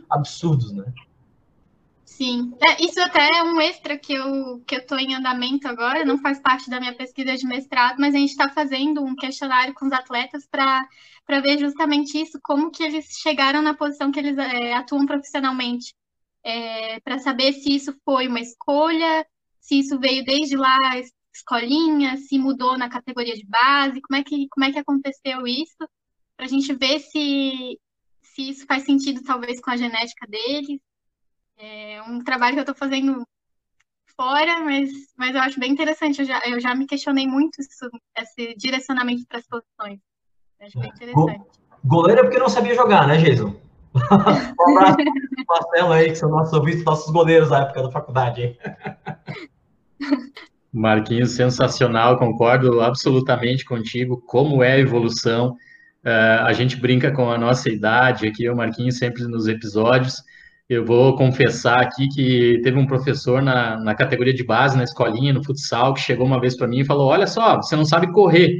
absurdos, 0.09 0.71
né? 0.73 0.83
Sim, 2.19 2.51
é, 2.61 2.83
isso 2.83 2.99
até 2.99 3.29
é 3.37 3.43
um 3.43 3.61
extra 3.61 3.97
que 3.97 4.11
eu 4.11 4.59
que 4.67 4.75
eu 4.75 4.79
estou 4.79 4.99
em 4.99 5.15
andamento 5.15 5.69
agora, 5.69 6.03
não 6.03 6.17
faz 6.17 6.37
parte 6.41 6.69
da 6.69 6.77
minha 6.77 6.93
pesquisa 6.93 7.33
de 7.37 7.45
mestrado, 7.47 7.95
mas 7.97 8.13
a 8.13 8.17
gente 8.17 8.31
está 8.31 8.49
fazendo 8.49 9.01
um 9.01 9.15
questionário 9.15 9.73
com 9.73 9.85
os 9.85 9.93
atletas 9.93 10.45
para 10.45 10.85
para 11.25 11.39
ver 11.39 11.57
justamente 11.57 12.19
isso, 12.21 12.37
como 12.43 12.71
que 12.71 12.83
eles 12.83 13.05
chegaram 13.21 13.61
na 13.61 13.73
posição 13.73 14.11
que 14.11 14.19
eles 14.19 14.37
é, 14.37 14.73
atuam 14.73 15.05
profissionalmente, 15.05 15.95
é, 16.43 16.99
para 17.01 17.19
saber 17.19 17.53
se 17.53 17.73
isso 17.73 17.95
foi 18.03 18.27
uma 18.27 18.41
escolha, 18.41 19.25
se 19.61 19.79
isso 19.79 19.97
veio 19.97 20.23
desde 20.25 20.57
lá 20.57 20.77
escolinha, 21.33 22.17
se 22.17 22.37
mudou 22.37 22.77
na 22.77 22.89
categoria 22.89 23.35
de 23.35 23.45
base, 23.45 24.01
como 24.01 24.19
é 24.19 24.23
que, 24.25 24.47
como 24.49 24.65
é 24.65 24.71
que 24.73 24.79
aconteceu 24.79 25.47
isso, 25.47 25.77
para 26.35 26.45
a 26.45 26.49
gente 26.49 26.73
ver 26.73 26.99
se, 26.99 27.79
se 28.23 28.49
isso 28.49 28.65
faz 28.65 28.83
sentido, 28.83 29.23
talvez, 29.23 29.61
com 29.61 29.71
a 29.71 29.77
genética 29.77 30.27
deles. 30.27 30.81
É 31.59 32.01
um 32.03 32.23
trabalho 32.23 32.53
que 32.53 32.59
eu 32.59 32.63
estou 32.63 32.75
fazendo 32.75 33.23
fora, 34.15 34.61
mas, 34.61 34.89
mas 35.17 35.35
eu 35.35 35.41
acho 35.41 35.59
bem 35.59 35.71
interessante. 35.71 36.19
Eu 36.19 36.25
já, 36.25 36.41
eu 36.45 36.59
já 36.59 36.73
me 36.73 36.87
questionei 36.87 37.27
muito 37.27 37.59
isso, 37.59 37.89
esse 38.17 38.55
direcionamento 38.55 39.25
para 39.27 39.39
as 39.39 39.47
posições. 39.47 39.99
Eu 40.59 40.67
acho 40.67 40.79
bem 40.79 40.89
interessante. 40.89 41.41
Goleiro 41.83 42.21
é 42.21 42.23
porque 42.23 42.39
não 42.39 42.49
sabia 42.49 42.75
jogar, 42.75 43.07
né, 43.07 43.17
Jason? 43.17 43.55
um 43.95 44.77
abraço 44.77 44.97
Marcelo 45.47 45.91
aí, 45.93 46.09
que 46.09 46.15
são 46.15 46.29
nossos 46.29 46.53
ouvintes, 46.53 46.83
nossos 46.83 47.11
goleiros 47.11 47.49
da 47.49 47.59
época 47.59 47.83
da 47.83 47.91
faculdade. 47.91 48.41
Hein? 48.41 48.57
Marquinhos, 50.71 51.31
sensacional, 51.31 52.17
concordo 52.17 52.79
absolutamente 52.79 53.65
contigo. 53.65 54.21
Como 54.27 54.61
é 54.63 54.73
a 54.73 54.79
evolução? 54.79 55.55
Uh, 56.05 56.45
a 56.45 56.53
gente 56.53 56.77
brinca 56.77 57.11
com 57.11 57.29
a 57.29 57.37
nossa 57.37 57.69
idade 57.69 58.27
aqui, 58.27 58.47
o 58.47 58.55
Marquinhos 58.55 58.97
sempre 58.97 59.23
nos 59.23 59.47
episódios. 59.47 60.23
Eu 60.69 60.85
vou 60.85 61.15
confessar 61.15 61.81
aqui 61.81 62.07
que 62.09 62.61
teve 62.63 62.77
um 62.77 62.85
professor 62.85 63.41
na, 63.41 63.79
na 63.79 63.95
categoria 63.95 64.33
de 64.33 64.43
base, 64.43 64.77
na 64.77 64.83
escolinha, 64.83 65.33
no 65.33 65.43
futsal, 65.43 65.95
que 65.95 65.99
chegou 65.99 66.27
uma 66.27 66.39
vez 66.39 66.55
para 66.55 66.67
mim 66.67 66.81
e 66.81 66.85
falou: 66.85 67.07
Olha 67.07 67.25
só, 67.25 67.57
você 67.57 67.75
não 67.75 67.85
sabe 67.85 68.11
correr. 68.11 68.55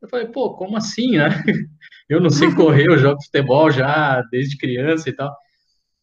Eu 0.00 0.08
falei: 0.08 0.26
Pô, 0.26 0.54
como 0.56 0.76
assim, 0.76 1.16
né? 1.16 1.28
Eu 2.08 2.20
não 2.20 2.28
sei 2.28 2.52
correr, 2.54 2.88
eu 2.88 2.98
jogo 2.98 3.22
futebol 3.22 3.70
já 3.70 4.20
desde 4.30 4.58
criança 4.58 5.08
e 5.08 5.14
tal. 5.14 5.34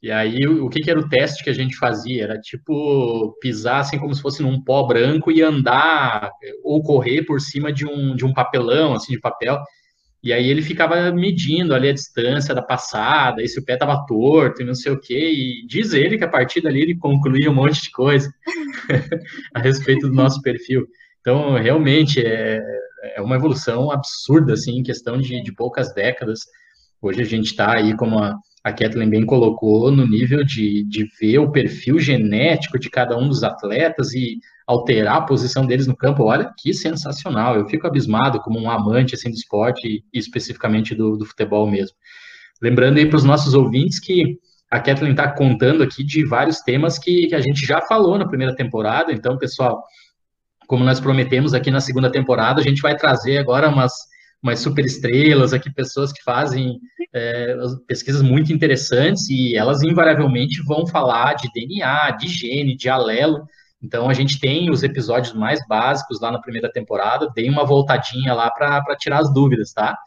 E 0.01 0.09
aí, 0.11 0.47
o 0.47 0.69
que, 0.69 0.79
que, 0.79 0.89
era 0.89 0.99
o 0.99 1.07
teste 1.09 1.43
que 1.43 1.49
a 1.49 1.53
gente 1.53 1.75
fazia? 1.75 2.23
Era 2.23 2.39
tipo 2.39 3.37
pisar 3.41 3.81
assim 3.81 3.99
como 3.99 4.15
se 4.15 4.21
fosse 4.21 4.41
num 4.41 4.63
pó 4.63 4.87
branco 4.87 5.29
e 5.29 5.41
andar 5.41 6.31
ou 6.63 6.81
correr 6.81 7.23
por 7.25 7.39
cima 7.41 7.71
de 7.71 7.85
um, 7.85 8.15
de 8.15 8.25
um 8.25 8.33
papelão, 8.33 8.93
assim, 8.95 9.13
de 9.13 9.19
papel. 9.19 9.61
E 10.21 10.33
aí 10.33 10.49
ele 10.49 10.61
ficava 10.61 11.11
medindo 11.13 11.73
ali 11.73 11.89
a 11.89 11.93
distância 11.93 12.53
da 12.53 12.61
passada, 12.61 13.41
e 13.41 13.47
se 13.47 13.57
o 13.57 13.63
pé 13.63 13.73
estava 13.73 14.05
torto 14.05 14.61
e 14.61 14.65
não 14.65 14.75
sei 14.75 14.91
o 14.91 14.99
quê. 14.99 15.31
E 15.31 15.65
diz 15.65 15.93
ele 15.93 16.17
que 16.17 16.25
a 16.25 16.29
partir 16.29 16.61
dali 16.61 16.81
ele 16.81 16.97
concluía 16.97 17.49
um 17.49 17.55
monte 17.55 17.81
de 17.81 17.91
coisa 17.91 18.29
a 19.55 19.59
respeito 19.59 20.07
do 20.07 20.13
nosso 20.13 20.41
perfil. 20.41 20.85
Então, 21.21 21.53
realmente, 21.53 22.21
é, 22.21 22.61
é 23.15 23.21
uma 23.21 23.35
evolução 23.35 23.91
absurda, 23.91 24.53
assim, 24.53 24.79
em 24.79 24.83
questão 24.83 25.17
de, 25.17 25.41
de 25.41 25.53
poucas 25.53 25.93
décadas. 25.93 26.39
Hoje 27.01 27.21
a 27.21 27.25
gente 27.25 27.47
está 27.47 27.75
aí 27.75 27.95
como 27.95 28.19
a 28.19 28.35
a 28.63 28.73
Kathleen 28.73 29.09
bem 29.09 29.25
colocou, 29.25 29.91
no 29.91 30.07
nível 30.07 30.43
de, 30.43 30.83
de 30.83 31.07
ver 31.19 31.39
o 31.39 31.51
perfil 31.51 31.99
genético 31.99 32.77
de 32.77 32.89
cada 32.89 33.17
um 33.17 33.27
dos 33.27 33.43
atletas 33.43 34.13
e 34.13 34.39
alterar 34.67 35.17
a 35.17 35.21
posição 35.21 35.65
deles 35.65 35.87
no 35.87 35.95
campo, 35.95 36.23
olha 36.23 36.53
que 36.57 36.73
sensacional. 36.73 37.55
Eu 37.55 37.67
fico 37.67 37.87
abismado 37.87 38.39
como 38.41 38.59
um 38.59 38.69
amante 38.69 39.15
assim, 39.15 39.29
do 39.29 39.35
esporte 39.35 39.87
e 39.87 40.03
especificamente 40.13 40.93
do, 40.93 41.17
do 41.17 41.25
futebol 41.25 41.69
mesmo. 41.69 41.95
Lembrando 42.61 42.97
aí 42.97 43.05
para 43.07 43.17
os 43.17 43.23
nossos 43.23 43.53
ouvintes 43.53 43.99
que 43.99 44.37
a 44.69 44.79
Kathleen 44.79 45.11
está 45.11 45.31
contando 45.31 45.81
aqui 45.81 46.03
de 46.03 46.23
vários 46.25 46.59
temas 46.59 46.99
que, 46.99 47.27
que 47.27 47.35
a 47.35 47.41
gente 47.41 47.65
já 47.65 47.81
falou 47.81 48.17
na 48.17 48.27
primeira 48.27 48.55
temporada. 48.55 49.11
Então, 49.11 49.37
pessoal, 49.37 49.83
como 50.67 50.83
nós 50.83 50.99
prometemos 50.99 51.53
aqui 51.53 51.71
na 51.71 51.81
segunda 51.81 52.11
temporada, 52.11 52.61
a 52.61 52.63
gente 52.63 52.81
vai 52.81 52.95
trazer 52.95 53.39
agora 53.39 53.69
umas 53.69 53.91
umas 54.41 54.59
super 54.59 54.85
estrelas 54.85 55.53
aqui, 55.53 55.71
pessoas 55.71 56.11
que 56.11 56.23
fazem 56.23 56.79
é, 57.13 57.55
pesquisas 57.87 58.21
muito 58.21 58.53
interessantes 58.53 59.29
e 59.29 59.55
elas 59.55 59.83
invariavelmente 59.83 60.63
vão 60.63 60.87
falar 60.87 61.33
de 61.33 61.49
DNA, 61.53 62.11
de 62.11 62.27
gene, 62.27 62.75
de 62.75 62.89
alelo. 62.89 63.45
Então 63.81 64.09
a 64.09 64.13
gente 64.13 64.39
tem 64.39 64.69
os 64.69 64.83
episódios 64.83 65.33
mais 65.33 65.59
básicos 65.67 66.19
lá 66.21 66.31
na 66.31 66.41
primeira 66.41 66.71
temporada, 66.71 67.31
dei 67.35 67.49
uma 67.49 67.65
voltadinha 67.65 68.33
lá 68.33 68.49
para 68.49 68.95
tirar 68.97 69.19
as 69.19 69.33
dúvidas, 69.33 69.73
tá? 69.73 69.97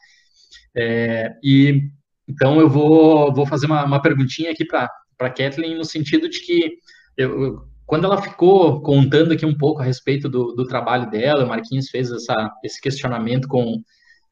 É, 0.74 1.30
e 1.42 1.82
então 2.28 2.58
eu 2.60 2.68
vou, 2.68 3.32
vou 3.34 3.46
fazer 3.46 3.66
uma, 3.66 3.84
uma 3.84 4.00
perguntinha 4.00 4.50
aqui 4.50 4.64
para 4.64 4.88
Kathleen 5.18 5.76
no 5.76 5.84
sentido 5.84 6.28
de 6.28 6.40
que 6.40 6.78
eu, 7.16 7.66
quando 7.84 8.06
ela 8.06 8.22
ficou 8.22 8.80
contando 8.80 9.32
aqui 9.32 9.44
um 9.44 9.56
pouco 9.56 9.82
a 9.82 9.84
respeito 9.84 10.28
do, 10.28 10.54
do 10.54 10.66
trabalho 10.66 11.10
dela, 11.10 11.44
o 11.44 11.48
Marquinhos 11.48 11.90
fez 11.90 12.10
essa, 12.10 12.50
esse 12.64 12.80
questionamento 12.80 13.46
com 13.46 13.82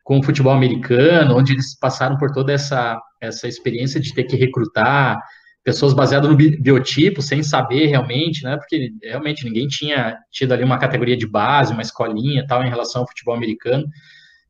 com 0.05 0.19
o 0.19 0.23
futebol 0.23 0.53
americano, 0.53 1.37
onde 1.37 1.53
eles 1.53 1.79
passaram 1.79 2.17
por 2.17 2.33
toda 2.33 2.53
essa, 2.53 3.01
essa 3.21 3.47
experiência 3.47 4.01
de 4.01 4.15
ter 4.15 4.25
que 4.25 4.37
recrutar 4.37 5.21
pessoas 5.63 5.93
baseadas 5.93 6.29
no 6.29 6.37
biotipo, 6.37 7.21
sem 7.21 7.43
saber 7.43 7.87
realmente, 7.87 8.43
né? 8.43 8.57
Porque 8.57 8.91
realmente 9.03 9.45
ninguém 9.45 9.69
tinha 9.69 10.17
tido 10.31 10.53
ali 10.53 10.65
uma 10.65 10.79
categoria 10.79 11.17
de 11.17 11.27
base, 11.27 11.73
uma 11.73 11.83
escolinha 11.83 12.47
tal, 12.47 12.65
em 12.65 12.71
relação 12.71 13.03
ao 13.03 13.09
futebol 13.09 13.35
americano. 13.35 13.87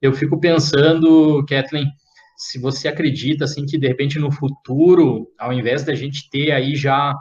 Eu 0.01 0.13
fico 0.13 0.39
pensando, 0.39 1.45
Kathleen, 1.47 1.89
se 2.37 2.59
você 2.59 2.89
acredita 2.89 3.45
assim 3.45 3.67
que 3.67 3.77
de 3.77 3.87
repente 3.87 4.19
no 4.19 4.31
futuro, 4.31 5.27
ao 5.39 5.53
invés 5.53 5.85
da 5.85 5.95
gente 5.95 6.31
ter 6.31 6.53
aí 6.53 6.75
já 6.75 7.15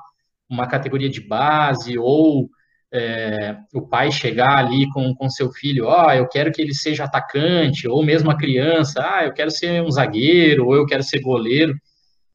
uma 0.49 0.67
categoria 0.67 1.09
de 1.09 1.19
base 1.19 1.97
ou 1.97 2.49
é, 2.91 3.55
o 3.73 3.81
pai 3.81 4.11
chegar 4.11 4.57
ali 4.57 4.89
com, 4.89 5.13
com 5.13 5.29
seu 5.29 5.51
filho, 5.51 5.85
ó, 5.85 6.07
oh, 6.07 6.11
eu 6.11 6.27
quero 6.27 6.51
que 6.51 6.61
ele 6.61 6.73
seja 6.73 7.03
atacante, 7.03 7.87
ou 7.87 8.03
mesmo 8.03 8.31
a 8.31 8.37
criança, 8.37 8.99
ah, 9.01 9.25
eu 9.25 9.33
quero 9.33 9.51
ser 9.51 9.81
um 9.83 9.91
zagueiro, 9.91 10.65
ou 10.65 10.75
eu 10.75 10.85
quero 10.85 11.03
ser 11.03 11.21
goleiro. 11.21 11.73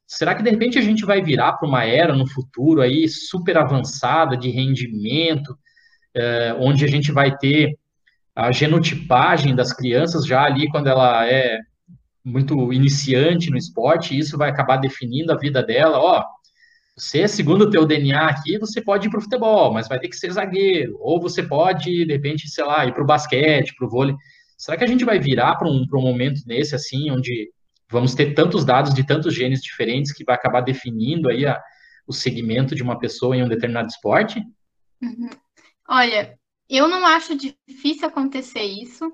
Será 0.07 0.35
que 0.35 0.43
de 0.43 0.51
repente 0.51 0.79
a 0.79 0.83
gente 0.83 1.05
vai 1.05 1.23
virar 1.23 1.55
para 1.55 1.69
uma 1.69 1.85
era 1.85 2.15
no 2.15 2.27
futuro 2.29 2.81
aí 2.83 3.09
super 3.09 3.59
avançada 3.59 4.37
de 4.37 4.51
rendimento, 4.51 5.57
é, 6.15 6.55
onde 6.59 6.85
a 6.85 6.89
gente 6.89 7.11
vai 7.11 7.37
ter 7.37 7.77
a 8.35 8.53
genotipagem 8.53 9.55
das 9.55 9.73
crianças 9.73 10.27
já 10.27 10.43
ali 10.43 10.69
quando 10.69 10.89
ela 10.89 11.27
é 11.27 11.59
muito 12.25 12.73
iniciante 12.73 13.51
no 13.51 13.57
esporte, 13.57 14.15
e 14.15 14.19
isso 14.19 14.39
vai 14.39 14.51
acabar 14.51 14.77
definindo 14.77 15.33
a 15.33 15.37
vida 15.37 15.63
dela, 15.63 15.99
ó, 15.99 16.21
oh, 16.21 16.25
você, 16.97 17.27
segundo 17.27 17.63
o 17.63 17.71
teu 17.71 17.85
DNA 17.85 18.29
aqui, 18.29 18.57
você 18.57 18.81
pode 18.81 19.09
ir 19.09 19.11
para 19.11 19.19
o 19.19 19.23
futebol, 19.23 19.73
mas 19.73 19.89
vai 19.89 19.99
ter 19.99 20.09
que 20.09 20.17
ser 20.17 20.31
zagueiro. 20.33 20.97
Ou 21.01 21.21
você 21.21 21.43
pode, 21.43 22.05
de 22.05 22.13
repente, 22.13 22.49
sei 22.49 22.65
lá, 22.65 22.87
ir 22.87 22.93
para 22.93 23.03
o 23.03 23.07
basquete, 23.07 23.75
para 23.75 23.87
o 23.87 23.91
vôlei. 23.91 24.15
Será 24.57 24.77
que 24.77 24.85
a 24.85 24.87
gente 24.87 25.05
vai 25.05 25.19
virar 25.19 25.57
para 25.57 25.69
um, 25.69 25.85
um 25.93 26.01
momento 26.01 26.43
nesse, 26.47 26.75
assim, 26.75 27.11
onde 27.11 27.51
vamos 27.91 28.15
ter 28.15 28.33
tantos 28.35 28.65
dados 28.65 28.95
de 28.95 29.05
tantos 29.05 29.35
genes 29.35 29.61
diferentes 29.61 30.13
que 30.13 30.25
vai 30.25 30.37
acabar 30.37 30.61
definindo 30.61 31.29
aí 31.29 31.45
a, 31.45 31.61
o 32.07 32.13
segmento 32.13 32.77
de 32.77 32.83
uma 32.83 32.99
pessoa 32.99 33.37
em 33.37 33.43
um 33.43 33.49
determinado 33.49 33.89
esporte? 33.89 34.41
Uhum. 35.03 35.31
Olha, 35.89 36.39
eu 36.69 36.87
não 36.87 37.05
acho 37.05 37.37
difícil 37.37 38.07
acontecer 38.07 38.63
isso, 38.63 39.13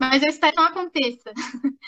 mas 0.00 0.22
eu 0.22 0.28
espero 0.28 0.54
que 0.54 0.60
não 0.60 0.68
aconteça. 0.68 1.32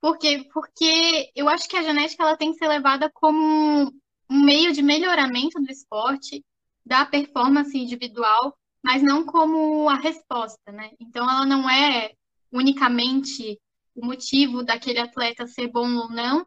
porque, 0.00 0.48
porque 0.52 1.30
eu 1.36 1.46
acho 1.48 1.68
que 1.68 1.76
a 1.76 1.82
genética 1.82 2.22
ela 2.22 2.38
tem 2.38 2.52
que 2.52 2.58
ser 2.58 2.68
levada 2.68 3.10
como 3.12 3.92
um 4.32 4.40
meio 4.42 4.72
de 4.72 4.82
melhoramento 4.82 5.60
do 5.60 5.70
esporte, 5.70 6.42
da 6.84 7.04
performance 7.04 7.76
individual, 7.76 8.56
mas 8.82 9.02
não 9.02 9.26
como 9.26 9.88
a 9.90 9.96
resposta, 9.96 10.72
né? 10.72 10.90
Então, 10.98 11.28
ela 11.30 11.44
não 11.44 11.68
é 11.68 12.12
unicamente 12.50 13.60
o 13.94 14.06
motivo 14.06 14.64
daquele 14.64 14.98
atleta 14.98 15.46
ser 15.46 15.68
bom 15.68 15.94
ou 15.96 16.10
não. 16.10 16.46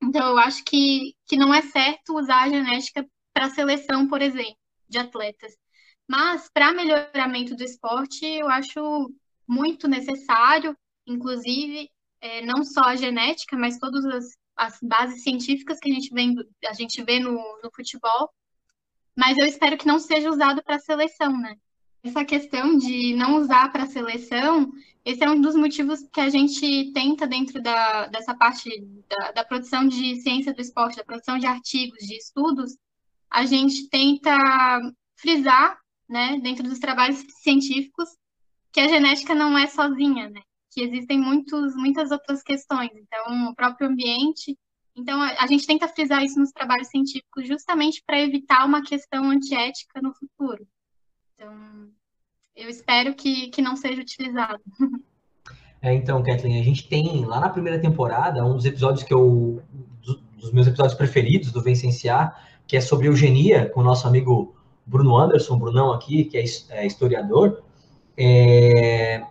Então, 0.00 0.28
eu 0.28 0.38
acho 0.38 0.64
que, 0.64 1.14
que 1.26 1.36
não 1.36 1.52
é 1.52 1.62
certo 1.62 2.16
usar 2.16 2.44
a 2.44 2.48
genética 2.48 3.04
para 3.34 3.50
seleção, 3.50 4.06
por 4.06 4.22
exemplo, 4.22 4.56
de 4.88 4.98
atletas. 4.98 5.52
Mas, 6.08 6.48
para 6.48 6.72
melhoramento 6.72 7.56
do 7.56 7.64
esporte, 7.64 8.24
eu 8.24 8.48
acho 8.48 9.12
muito 9.48 9.88
necessário, 9.88 10.76
inclusive, 11.06 11.90
é, 12.20 12.44
não 12.44 12.64
só 12.64 12.82
a 12.82 12.96
genética, 12.96 13.56
mas 13.56 13.78
todas 13.78 14.04
as 14.04 14.36
as 14.56 14.78
bases 14.82 15.22
científicas 15.22 15.78
que 15.78 15.90
a 15.90 15.94
gente 15.94 16.12
vê, 16.12 16.34
a 16.66 16.72
gente 16.72 17.02
vê 17.04 17.20
no, 17.20 17.32
no 17.62 17.70
futebol, 17.74 18.30
mas 19.14 19.36
eu 19.36 19.46
espero 19.46 19.76
que 19.76 19.86
não 19.86 19.98
seja 19.98 20.30
usado 20.30 20.62
para 20.64 20.78
seleção, 20.78 21.38
né? 21.38 21.56
Essa 22.02 22.24
questão 22.24 22.76
de 22.78 23.14
não 23.14 23.36
usar 23.36 23.70
para 23.70 23.86
seleção, 23.86 24.70
esse 25.04 25.22
é 25.22 25.30
um 25.30 25.40
dos 25.40 25.54
motivos 25.54 26.02
que 26.12 26.20
a 26.20 26.28
gente 26.30 26.92
tenta 26.92 27.26
dentro 27.26 27.60
da, 27.60 28.06
dessa 28.06 28.34
parte 28.34 28.70
da, 29.08 29.32
da 29.32 29.44
produção 29.44 29.86
de 29.86 30.16
ciência 30.20 30.54
do 30.54 30.60
esporte, 30.60 30.96
da 30.96 31.04
produção 31.04 31.38
de 31.38 31.46
artigos, 31.46 31.98
de 31.98 32.16
estudos, 32.16 32.76
a 33.28 33.44
gente 33.44 33.88
tenta 33.88 34.32
frisar, 35.16 35.78
né, 36.08 36.38
dentro 36.40 36.62
dos 36.62 36.78
trabalhos 36.78 37.24
científicos, 37.42 38.08
que 38.72 38.80
a 38.80 38.88
genética 38.88 39.34
não 39.34 39.58
é 39.58 39.66
sozinha, 39.66 40.30
né? 40.30 40.40
Que 40.76 40.82
existem 40.82 41.18
muitos, 41.18 41.74
muitas 41.74 42.10
outras 42.10 42.42
questões. 42.42 42.90
Então, 42.94 43.48
o 43.48 43.54
próprio 43.54 43.88
ambiente. 43.88 44.54
Então, 44.94 45.22
a, 45.22 45.28
a 45.42 45.46
gente 45.46 45.66
tenta 45.66 45.88
frisar 45.88 46.22
isso 46.22 46.38
nos 46.38 46.52
trabalhos 46.52 46.88
científicos 46.88 47.48
justamente 47.48 48.02
para 48.06 48.20
evitar 48.20 48.66
uma 48.66 48.82
questão 48.82 49.30
antiética 49.30 50.02
no 50.02 50.12
futuro. 50.12 50.66
Então, 51.34 51.88
eu 52.54 52.68
espero 52.68 53.14
que, 53.14 53.48
que 53.48 53.62
não 53.62 53.74
seja 53.74 54.02
utilizado. 54.02 54.60
É, 55.80 55.94
então, 55.94 56.22
Kathleen, 56.22 56.60
a 56.60 56.64
gente 56.64 56.88
tem 56.88 57.24
lá 57.24 57.40
na 57.40 57.48
primeira 57.48 57.80
temporada 57.80 58.44
um 58.44 58.56
dos 58.56 58.64
episódios 58.64 59.02
que 59.02 59.14
eu. 59.14 59.62
dos 60.36 60.52
meus 60.52 60.66
episódios 60.66 60.94
preferidos 60.94 61.52
do 61.52 61.62
Vencenciar, 61.62 62.38
que 62.66 62.76
é 62.76 62.80
sobre 62.80 63.08
eugenia, 63.08 63.70
com 63.70 63.80
o 63.80 63.84
nosso 63.84 64.06
amigo 64.06 64.56
Bruno 64.84 65.16
Anderson, 65.16 65.58
Brunão 65.58 65.92
aqui, 65.92 66.24
que 66.24 66.36
é, 66.36 66.44
é 66.70 66.86
historiador. 66.86 67.62
É, 68.16 69.22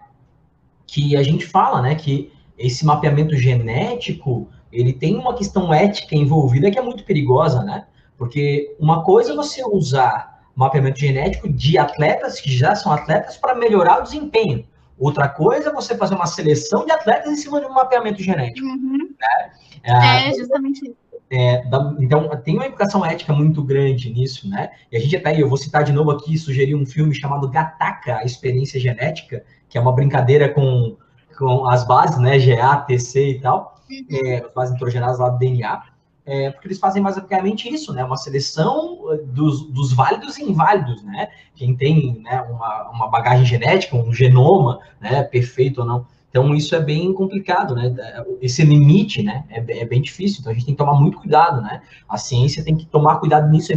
que 0.96 1.18
a 1.18 1.22
gente 1.22 1.46
fala, 1.46 1.82
né, 1.82 1.94
que 1.94 2.32
esse 2.58 2.86
mapeamento 2.86 3.36
genético, 3.36 4.48
ele 4.72 4.94
tem 4.94 5.18
uma 5.18 5.36
questão 5.36 5.74
ética 5.74 6.16
envolvida 6.16 6.72
que 6.72 6.80
é 6.80 6.82
muito 6.82 7.04
perigosa, 7.04 7.62
né? 7.64 7.86
Porque 8.18 8.74
uma 8.80 9.04
coisa 9.04 9.34
é 9.34 9.36
você 9.36 9.62
usar 9.62 10.40
mapeamento 10.56 10.98
genético 10.98 11.52
de 11.52 11.78
atletas 11.78 12.40
que 12.40 12.50
já 12.50 12.74
são 12.76 12.94
atletas 12.94 13.36
para 13.36 13.54
melhorar 13.54 14.00
o 14.00 14.04
desempenho. 14.04 14.66
Outra 14.98 15.28
coisa 15.28 15.68
é 15.70 15.74
você 15.74 15.98
fazer 15.98 16.16
uma 16.16 16.28
seleção 16.28 16.86
de 16.86 16.94
atletas 16.94 17.30
em 17.30 17.36
cima 17.36 17.60
de 17.60 17.66
um 17.66 17.74
mapeamento 17.74 18.24
genético. 18.24 18.66
Uhum. 18.66 19.10
Né? 19.20 19.52
É, 19.84 20.30
é, 20.30 20.34
justamente 20.34 20.86
isso. 20.86 21.06
É, 21.30 21.62
então, 22.00 22.30
tem 22.44 22.56
uma 22.56 22.68
implicação 22.68 23.06
ética 23.06 23.34
muito 23.34 23.62
grande 23.62 24.14
nisso, 24.14 24.48
né? 24.48 24.70
E 24.90 24.96
a 24.96 25.00
gente 25.00 25.18
até, 25.18 25.42
eu 25.42 25.50
vou 25.50 25.58
citar 25.58 25.84
de 25.84 25.92
novo 25.92 26.12
aqui, 26.12 26.38
sugerir 26.38 26.76
um 26.76 26.86
filme 26.86 27.14
chamado 27.14 27.50
Gataca, 27.50 28.20
a 28.20 28.24
Experiência 28.24 28.80
Genética, 28.80 29.44
que 29.76 29.80
é 29.80 29.82
uma 29.82 29.92
brincadeira 29.92 30.48
com, 30.48 30.96
com 31.38 31.68
as 31.68 31.86
bases, 31.86 32.18
né, 32.18 32.40
GA, 32.40 32.78
TC 32.78 33.32
e 33.32 33.42
tal, 33.42 33.76
uhum. 33.92 34.06
é, 34.10 34.38
as 34.38 34.54
bases 34.54 34.72
nitrogenadas 34.72 35.20
lá 35.20 35.28
do 35.28 35.38
DNA, 35.38 35.84
é, 36.26 36.50
porque 36.50 36.70
eles 36.70 36.80
fazem 36.80 37.04
basicamente 37.04 37.68
isso, 37.68 37.92
né, 37.92 38.02
uma 38.02 38.16
seleção 38.16 39.00
dos, 39.26 39.70
dos 39.70 39.92
válidos 39.92 40.38
e 40.38 40.50
inválidos, 40.50 41.04
né, 41.04 41.28
quem 41.54 41.76
tem 41.76 42.22
né, 42.24 42.42
uma, 42.44 42.90
uma 42.90 43.08
bagagem 43.10 43.46
genética, 43.46 43.98
um 43.98 44.14
genoma, 44.14 44.80
né, 45.02 45.24
perfeito 45.24 45.82
ou 45.82 45.86
não, 45.86 46.06
então, 46.30 46.54
isso 46.54 46.76
é 46.76 46.82
bem 46.82 47.14
complicado, 47.14 47.74
né? 47.76 47.96
Esse 48.42 48.62
limite, 48.66 49.24
né? 49.24 49.46
É, 49.50 49.60
é, 49.80 49.86
bem 49.86 50.02
difícil. 50.02 50.42
Então, 50.42 50.52
a 50.52 50.54
gente 50.54 50.66
tem 50.66 50.74
que 50.74 50.78
tomar 50.78 51.00
muito 51.00 51.18
cuidado, 51.18 51.62
né? 51.62 51.82
A 52.10 52.18
ciência 52.18 52.62
tem 52.62 52.76
que 52.76 52.86
tomar 52.86 53.22
cuidado 53.22 53.50
nisso, 53.50 53.72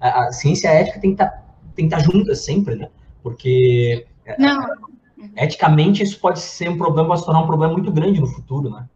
a, 0.00 0.24
a 0.24 0.32
ciência 0.32 0.66
e 0.66 0.70
a 0.70 0.74
ética 0.74 0.98
tem 0.98 1.14
que 1.14 1.22
estar 1.22 1.30
tá, 1.30 1.96
tá 1.96 1.98
juntas 2.02 2.44
sempre, 2.44 2.74
né? 2.74 2.88
Porque 3.22 4.08
é, 4.26 4.34
Não. 5.20 5.30
eticamente 5.36 6.02
isso 6.02 6.18
pode 6.18 6.40
ser 6.40 6.70
um 6.70 6.78
problema, 6.78 7.08
pode 7.08 7.20
se 7.20 7.26
tornar 7.26 7.42
um 7.42 7.46
problema 7.46 7.74
muito 7.74 7.92
grande 7.92 8.20
no 8.20 8.26
futuro, 8.26 8.70
né? 8.70 8.88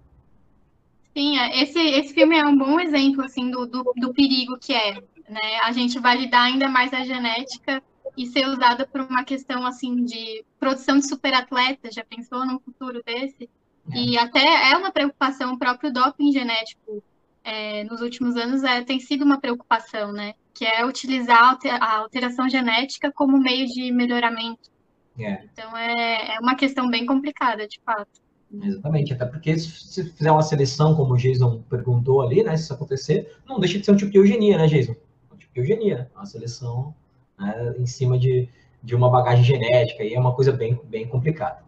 Sim, 1.16 1.38
é, 1.38 1.62
esse, 1.62 1.78
esse 1.78 2.12
filme 2.12 2.36
é 2.36 2.44
um 2.44 2.56
bom 2.56 2.80
exemplo, 2.80 3.22
assim, 3.24 3.50
do, 3.50 3.66
do, 3.66 3.92
do 3.96 4.12
perigo 4.12 4.58
que 4.58 4.72
é, 4.72 4.94
né? 5.28 5.60
A 5.62 5.70
gente 5.70 5.98
validar 5.98 6.42
ainda 6.42 6.68
mais 6.68 6.92
a 6.92 7.04
genética 7.04 7.82
e 8.16 8.26
ser 8.26 8.46
usada 8.48 8.86
por 8.86 9.00
uma 9.00 9.24
questão 9.24 9.66
assim 9.66 10.04
de 10.04 10.44
produção 10.58 10.98
de 10.98 11.08
superatletas, 11.08 11.94
já 11.94 12.04
pensou 12.04 12.44
num 12.46 12.58
futuro 12.58 13.02
desse? 13.04 13.48
É. 13.92 13.96
E 13.96 14.18
até 14.18 14.72
é 14.72 14.76
uma 14.76 14.90
preocupação, 14.90 15.52
o 15.52 15.58
próprio 15.58 15.92
doping 15.92 16.32
genético 16.32 17.02
é, 17.44 17.84
nos 17.84 18.00
últimos 18.00 18.36
anos 18.36 18.64
é, 18.64 18.82
tem 18.82 18.98
sido 18.98 19.24
uma 19.24 19.38
preocupação, 19.38 20.12
né? 20.12 20.34
Que 20.54 20.64
é 20.64 20.84
utilizar 20.84 21.58
a 21.80 21.96
alteração 21.98 22.48
genética 22.48 23.12
como 23.12 23.38
meio 23.38 23.66
de 23.66 23.92
melhoramento. 23.92 24.73
É. 25.18 25.44
Então 25.52 25.76
é, 25.76 26.36
é 26.36 26.40
uma 26.40 26.56
questão 26.56 26.90
bem 26.90 27.06
complicada, 27.06 27.66
de 27.68 27.80
fato. 27.84 28.22
Exatamente, 28.62 29.12
até 29.12 29.24
porque 29.26 29.58
se 29.58 30.04
fizer 30.10 30.30
uma 30.30 30.42
seleção, 30.42 30.94
como 30.94 31.14
o 31.14 31.16
Jason 31.16 31.62
perguntou 31.68 32.22
ali, 32.22 32.42
né? 32.42 32.56
Se 32.56 32.64
isso 32.64 32.74
acontecer, 32.74 33.36
não 33.48 33.58
deixa 33.58 33.78
de 33.78 33.84
ser 33.84 33.92
um 33.92 33.96
tipo 33.96 34.12
de 34.12 34.18
eugenia, 34.18 34.58
né, 34.58 34.66
Jason? 34.66 34.94
Um 35.32 35.36
tipo 35.36 35.52
de 35.52 35.60
eugenia, 35.60 36.10
uma 36.14 36.26
seleção 36.26 36.94
né, 37.38 37.74
em 37.78 37.86
cima 37.86 38.18
de, 38.18 38.48
de 38.82 38.94
uma 38.94 39.10
bagagem 39.10 39.44
genética, 39.44 40.04
e 40.04 40.14
é 40.14 40.20
uma 40.20 40.34
coisa 40.34 40.52
bem, 40.52 40.78
bem 40.84 41.08
complicada. 41.08 41.62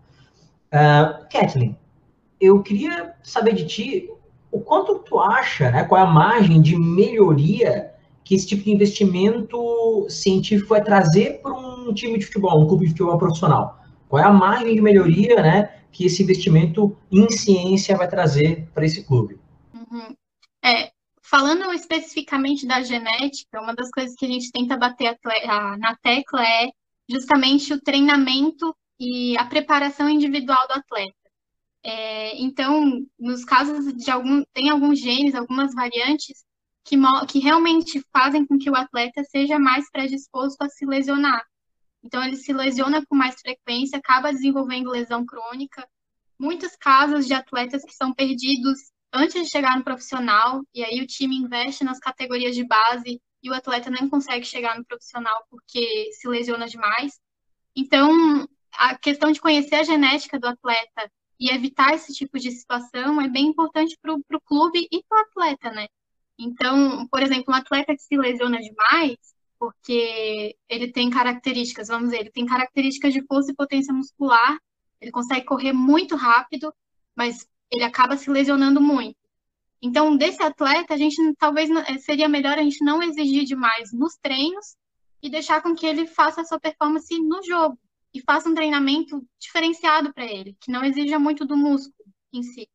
Uh, 0.69 1.27
Kathleen, 1.31 1.77
eu 2.41 2.63
queria 2.63 3.15
saber 3.23 3.55
de 3.55 3.67
ti 3.67 4.11
o 4.51 4.61
quanto 4.61 5.01
tu 5.01 5.19
acha, 5.19 5.71
né, 5.71 5.85
qual 5.85 6.01
é 6.01 6.05
a 6.05 6.11
margem 6.11 6.61
de 6.61 6.79
melhoria 6.79 7.93
que 8.23 8.35
esse 8.35 8.47
tipo 8.47 8.65
de 8.65 8.73
investimento 8.73 10.07
científico 10.09 10.71
vai 10.71 10.83
trazer 10.83 11.41
para 11.41 11.53
um 11.53 11.66
time 11.94 12.18
de 12.18 12.27
futebol, 12.27 12.62
um 12.62 12.66
clube 12.66 12.85
de 12.85 12.90
futebol 12.90 13.18
profissional? 13.18 13.81
Qual 14.09 14.22
é 14.22 14.27
a 14.27 14.33
margem 14.33 14.75
de 14.75 14.81
melhoria, 14.81 15.42
né, 15.42 15.81
que 15.90 16.07
esse 16.07 16.22
investimento 16.22 16.96
em 17.11 17.29
ciência 17.31 17.96
vai 17.96 18.09
trazer 18.09 18.68
para 18.72 18.85
esse 18.85 19.05
clube? 19.05 19.38
Uhum. 19.75 20.14
É, 20.64 20.90
Falando 21.29 21.72
especificamente 21.72 22.68
da 22.68 22.83
genética, 22.83 23.61
uma 23.61 23.75
das 23.75 23.90
coisas 23.90 24.14
que 24.14 24.25
a 24.25 24.29
gente 24.29 24.53
tenta 24.53 24.77
bater 24.77 25.18
na 25.77 25.96
tecla 25.96 26.40
é 26.40 26.70
justamente 27.11 27.72
o 27.75 27.81
treinamento 27.81 28.72
e 28.99 29.37
a 29.37 29.44
preparação 29.44 30.09
individual 30.09 30.68
do 30.68 30.75
atleta. 30.75 31.16
É, 31.83 32.40
então, 32.40 33.05
nos 33.18 33.44
casos 33.44 33.92
de 33.92 34.09
algum, 34.09 34.44
tem 34.53 34.70
alguns 34.70 35.01
genes, 35.01 35.35
algumas 35.35 35.75
variantes 35.75 36.44
que, 36.85 36.96
que 37.29 37.40
realmente 37.40 38.01
fazem 38.12 38.46
com 38.46 38.57
que 38.57 38.70
o 38.70 38.77
atleta 38.77 39.25
seja 39.25 39.59
mais 39.59 39.90
predisposto 39.90 40.62
a 40.62 40.68
se 40.68 40.87
lesionar. 40.87 41.42
Então, 42.07 42.23
ele 42.23 42.37
se 42.37 42.53
lesiona 42.53 43.05
com 43.05 43.16
mais 43.16 43.35
frequência, 43.40 43.99
acaba 43.99 44.33
desenvolvendo 44.33 44.90
lesão 44.90 45.27
crônica. 45.27 45.87
Muitos 46.38 46.77
casos 46.77 47.27
de 47.27 47.35
atletas 47.35 47.85
que 47.85 47.92
são 47.92 48.14
perdidos 48.14 48.79
antes 49.12 49.42
de 49.42 49.51
chegar 49.51 49.77
no 49.77 49.83
profissional, 49.83 50.62
e 50.73 50.85
aí 50.85 51.01
o 51.01 51.07
time 51.07 51.37
investe 51.37 51.83
nas 51.83 51.99
categorias 51.99 52.55
de 52.55 52.64
base 52.64 53.21
e 53.42 53.51
o 53.51 53.55
atleta 53.55 53.90
nem 53.90 54.09
consegue 54.09 54.47
chegar 54.47 54.79
no 54.79 54.85
profissional 54.85 55.45
porque 55.51 56.11
se 56.12 56.29
lesiona 56.29 56.69
demais. 56.69 57.19
Então, 57.75 58.47
a 58.73 58.97
questão 58.97 59.33
de 59.33 59.40
conhecer 59.40 59.77
a 59.77 59.83
genética 59.83 60.38
do 60.38 60.47
atleta 60.47 61.11
e 61.40 61.51
evitar 61.51 61.95
esse 61.95 62.12
tipo 62.12 62.38
de 62.38 62.53
situação 62.53 63.21
é 63.21 63.29
bem 63.29 63.47
importante 63.47 63.99
para 64.01 64.14
o 64.14 64.40
clube 64.42 64.87
e 64.92 65.03
para 65.09 65.19
o 65.19 65.23
atleta, 65.23 65.71
né? 65.73 65.87
Então, 66.38 67.07
por 67.09 67.23
exemplo, 67.23 67.53
um 67.53 67.57
atleta 67.57 67.95
que 67.95 68.03
se 68.03 68.16
lesiona 68.16 68.59
demais, 68.59 69.16
porque 69.59 70.57
ele 70.69 70.92
tem 70.92 71.11
características, 71.11 71.88
vamos 71.88 72.11
dizer, 72.11 72.21
ele 72.21 72.31
tem 72.31 72.47
características 72.47 73.12
de 73.12 73.25
força 73.27 73.51
e 73.51 73.55
potência 73.55 73.92
muscular, 73.92 74.59
ele 75.01 75.11
consegue 75.11 75.45
correr 75.45 75.73
muito 75.73 76.16
rápido, 76.16 76.73
mas 77.14 77.47
ele 77.71 77.85
acaba 77.85 78.16
se 78.16 78.31
lesionando 78.31 78.81
muito. 78.81 79.16
Então, 79.81 80.16
desse 80.16 80.42
atleta, 80.42 80.95
a 80.95 80.97
gente 80.97 81.16
talvez 81.38 81.71
eh, 81.71 81.99
seria 81.99 82.29
melhor 82.29 82.59
a 82.59 82.62
gente 82.62 82.85
não 82.85 83.03
exigir 83.03 83.45
demais 83.45 83.92
nos 83.92 84.16
treinos 84.16 84.77
e 85.23 85.29
deixar 85.29 85.62
com 85.62 85.75
que 85.75 85.87
ele 85.87 86.07
faça 86.07 86.40
a 86.40 86.45
sua 86.45 86.59
performance 86.59 87.19
no 87.19 87.42
jogo 87.42 87.79
e 88.12 88.21
faça 88.23 88.49
um 88.49 88.55
treinamento 88.55 89.23
diferenciado 89.38 90.12
para 90.12 90.25
ele, 90.25 90.57
que 90.61 90.73
não 90.73 90.85
exija 90.85 91.19
muito 91.19 91.45
do 91.45 91.57
músculo 91.57 92.09
em 92.33 92.42
si. 92.42 92.69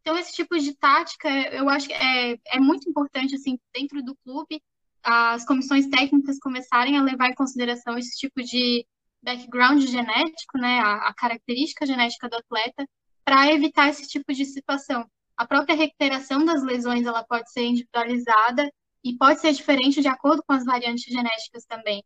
Então, 0.00 0.16
esse 0.16 0.32
tipo 0.32 0.56
de 0.58 0.74
tática, 0.74 1.28
eu 1.28 1.68
acho 1.68 1.88
que 1.88 1.92
é, 1.92 2.38
é 2.46 2.60
muito 2.60 2.88
importante, 2.88 3.34
assim, 3.34 3.58
dentro 3.74 4.02
do 4.02 4.16
clube, 4.24 4.62
as 5.08 5.44
comissões 5.44 5.86
técnicas 5.86 6.38
começarem 6.40 6.98
a 6.98 7.02
levar 7.02 7.28
em 7.28 7.34
consideração 7.34 7.96
esse 7.96 8.18
tipo 8.18 8.42
de 8.42 8.84
background 9.22 9.80
genético, 9.82 10.58
né, 10.58 10.80
a, 10.80 11.08
a 11.08 11.14
característica 11.14 11.86
genética 11.86 12.28
do 12.28 12.36
atleta, 12.36 12.84
para 13.24 13.52
evitar 13.52 13.88
esse 13.88 14.08
tipo 14.08 14.32
de 14.32 14.44
situação. 14.44 15.08
A 15.36 15.46
própria 15.46 15.76
recuperação 15.76 16.44
das 16.44 16.62
lesões, 16.64 17.06
ela 17.06 17.22
pode 17.22 17.50
ser 17.52 17.64
individualizada 17.64 18.68
e 19.04 19.16
pode 19.16 19.40
ser 19.40 19.52
diferente 19.52 20.02
de 20.02 20.08
acordo 20.08 20.42
com 20.44 20.52
as 20.52 20.64
variantes 20.64 21.04
genéticas 21.04 21.64
também. 21.66 22.02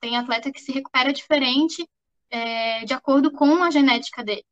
Tem 0.00 0.16
atleta 0.16 0.52
que 0.52 0.60
se 0.60 0.70
recupera 0.70 1.12
diferente 1.12 1.84
é, 2.30 2.84
de 2.84 2.94
acordo 2.94 3.32
com 3.32 3.62
a 3.64 3.70
genética 3.70 4.22
dele. 4.22 4.44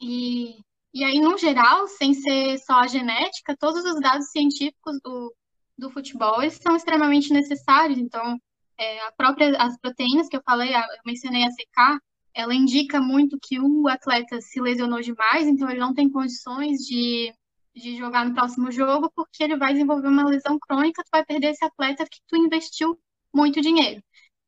E 0.00 0.58
e 0.92 1.04
aí, 1.04 1.20
no 1.20 1.36
geral, 1.36 1.86
sem 1.86 2.14
ser 2.14 2.58
só 2.58 2.80
a 2.80 2.86
genética, 2.86 3.56
todos 3.56 3.84
os 3.84 4.00
dados 4.00 4.30
científicos 4.30 4.98
do, 5.04 5.34
do 5.78 5.90
futebol 5.90 6.42
eles 6.42 6.58
são 6.60 6.76
extremamente 6.76 7.32
necessários. 7.32 7.98
Então, 7.98 8.38
é, 8.76 9.00
a 9.06 9.12
própria, 9.12 9.56
as 9.58 9.78
proteínas 9.78 10.28
que 10.28 10.36
eu 10.36 10.42
falei, 10.44 10.74
eu 10.74 10.82
mencionei 11.06 11.44
a 11.44 11.50
CK, 11.50 12.00
ela 12.34 12.54
indica 12.54 13.00
muito 13.00 13.38
que 13.40 13.58
o 13.60 13.88
atleta 13.88 14.40
se 14.40 14.60
lesionou 14.60 15.00
demais, 15.00 15.46
então 15.46 15.68
ele 15.70 15.80
não 15.80 15.94
tem 15.94 16.10
condições 16.10 16.78
de, 16.80 17.32
de 17.74 17.96
jogar 17.96 18.24
no 18.24 18.34
próximo 18.34 18.70
jogo, 18.70 19.10
porque 19.14 19.42
ele 19.42 19.56
vai 19.56 19.72
desenvolver 19.72 20.08
uma 20.08 20.28
lesão 20.28 20.58
crônica, 20.58 21.02
tu 21.02 21.08
vai 21.12 21.24
perder 21.24 21.48
esse 21.48 21.64
atleta 21.64 22.04
que 22.04 22.20
tu 22.28 22.36
investiu 22.36 22.98
muito 23.34 23.60
dinheiro. 23.60 24.02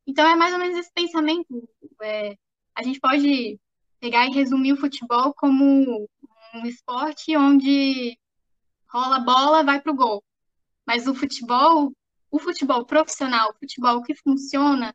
Então, 0.07 0.27
é 0.29 0.37
mais 0.37 0.53
ou 0.53 0.59
menos 0.59 0.79
esse 0.79 0.93
pensamento. 0.93 1.69
É, 2.03 2.37
a 2.75 2.83
gente 2.83 3.01
pode 3.01 3.59
pegar 4.01 4.27
e 4.27 4.31
resumir 4.33 4.73
o 4.73 4.77
futebol 4.77 5.35
como 5.35 6.09
um 6.55 6.67
esporte 6.67 7.37
onde 7.37 8.17
rola 8.89 9.21
bola, 9.21 9.65
vai 9.65 9.81
pro 9.81 9.95
gol. 9.95 10.23
Mas 10.91 11.07
o 11.07 11.15
futebol, 11.15 11.93
o 12.33 12.39
futebol 12.41 12.85
profissional, 12.85 13.51
o 13.51 13.59
futebol 13.61 14.03
que 14.03 14.13
funciona, 14.13 14.93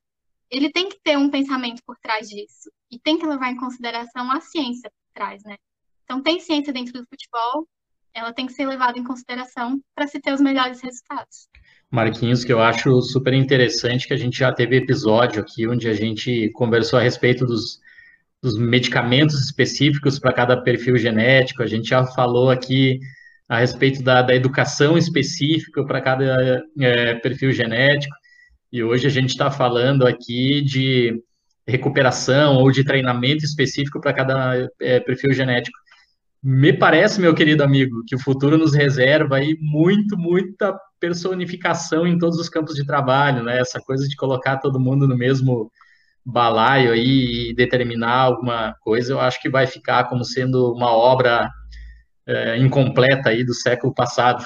ele 0.51 0.69
tem 0.69 0.89
que 0.89 0.99
ter 1.01 1.17
um 1.17 1.29
pensamento 1.29 1.81
por 1.85 1.95
trás 1.99 2.27
disso. 2.27 2.69
E 2.91 2.99
tem 2.99 3.17
que 3.17 3.25
levar 3.25 3.49
em 3.49 3.55
consideração 3.55 4.29
a 4.29 4.41
ciência 4.41 4.89
por 4.89 5.13
trás, 5.13 5.41
né? 5.45 5.55
Então, 6.03 6.21
tem 6.21 6.37
ciência 6.41 6.73
dentro 6.73 6.91
do 6.91 7.07
futebol, 7.07 7.65
ela 8.13 8.33
tem 8.33 8.45
que 8.45 8.51
ser 8.51 8.67
levada 8.67 8.99
em 8.99 9.05
consideração 9.05 9.81
para 9.95 10.05
se 10.05 10.19
ter 10.19 10.33
os 10.33 10.41
melhores 10.41 10.81
resultados. 10.81 11.47
Marquinhos, 11.89 12.43
que 12.43 12.51
eu 12.51 12.61
acho 12.61 13.01
super 13.01 13.33
interessante, 13.33 14.05
que 14.05 14.13
a 14.13 14.17
gente 14.17 14.37
já 14.37 14.51
teve 14.51 14.75
episódio 14.75 15.41
aqui 15.41 15.65
onde 15.65 15.87
a 15.87 15.93
gente 15.93 16.51
conversou 16.55 16.99
a 16.99 17.01
respeito 17.01 17.45
dos 17.45 17.79
dos 18.43 18.59
medicamentos 18.59 19.39
específicos 19.43 20.19
para 20.19 20.33
cada 20.33 20.61
perfil 20.61 20.97
genético. 20.97 21.63
A 21.63 21.65
gente 21.65 21.87
já 21.87 22.05
falou 22.05 22.51
aqui 22.51 22.99
a 23.47 23.59
respeito 23.59 24.01
da, 24.01 24.21
da 24.21 24.35
educação 24.35 24.97
específica 24.97 25.85
para 25.85 26.01
cada 26.01 26.63
é, 26.79 27.15
perfil 27.15 27.51
genético. 27.51 28.15
E 28.71 28.83
hoje 28.83 29.07
a 29.07 29.09
gente 29.09 29.29
está 29.29 29.51
falando 29.51 30.05
aqui 30.05 30.61
de 30.61 31.21
recuperação 31.67 32.57
ou 32.57 32.71
de 32.71 32.83
treinamento 32.83 33.43
específico 33.43 33.99
para 33.99 34.13
cada 34.13 34.69
é, 34.79 34.99
perfil 34.99 35.33
genético. 35.33 35.77
Me 36.43 36.71
parece, 36.71 37.19
meu 37.19 37.33
querido 37.33 37.63
amigo, 37.63 38.03
que 38.05 38.15
o 38.15 38.19
futuro 38.19 38.57
nos 38.57 38.75
reserva 38.75 39.37
aí 39.37 39.57
muito, 39.59 40.15
muita 40.17 40.77
personificação 40.99 42.05
em 42.05 42.17
todos 42.19 42.39
os 42.39 42.49
campos 42.49 42.75
de 42.75 42.85
trabalho, 42.85 43.43
né? 43.43 43.59
Essa 43.59 43.79
coisa 43.79 44.07
de 44.07 44.15
colocar 44.15 44.57
todo 44.57 44.79
mundo 44.79 45.07
no 45.07 45.17
mesmo 45.17 45.71
balaio 46.23 46.91
aí 46.91 47.49
e 47.49 47.55
determinar 47.55 48.15
alguma 48.15 48.75
coisa, 48.81 49.13
eu 49.13 49.19
acho 49.19 49.41
que 49.41 49.49
vai 49.49 49.65
ficar 49.65 50.05
como 50.05 50.23
sendo 50.23 50.71
uma 50.73 50.91
obra 50.91 51.49
é, 52.27 52.57
incompleta 52.57 53.29
aí 53.29 53.43
do 53.43 53.53
século 53.53 53.93
passado. 53.93 54.45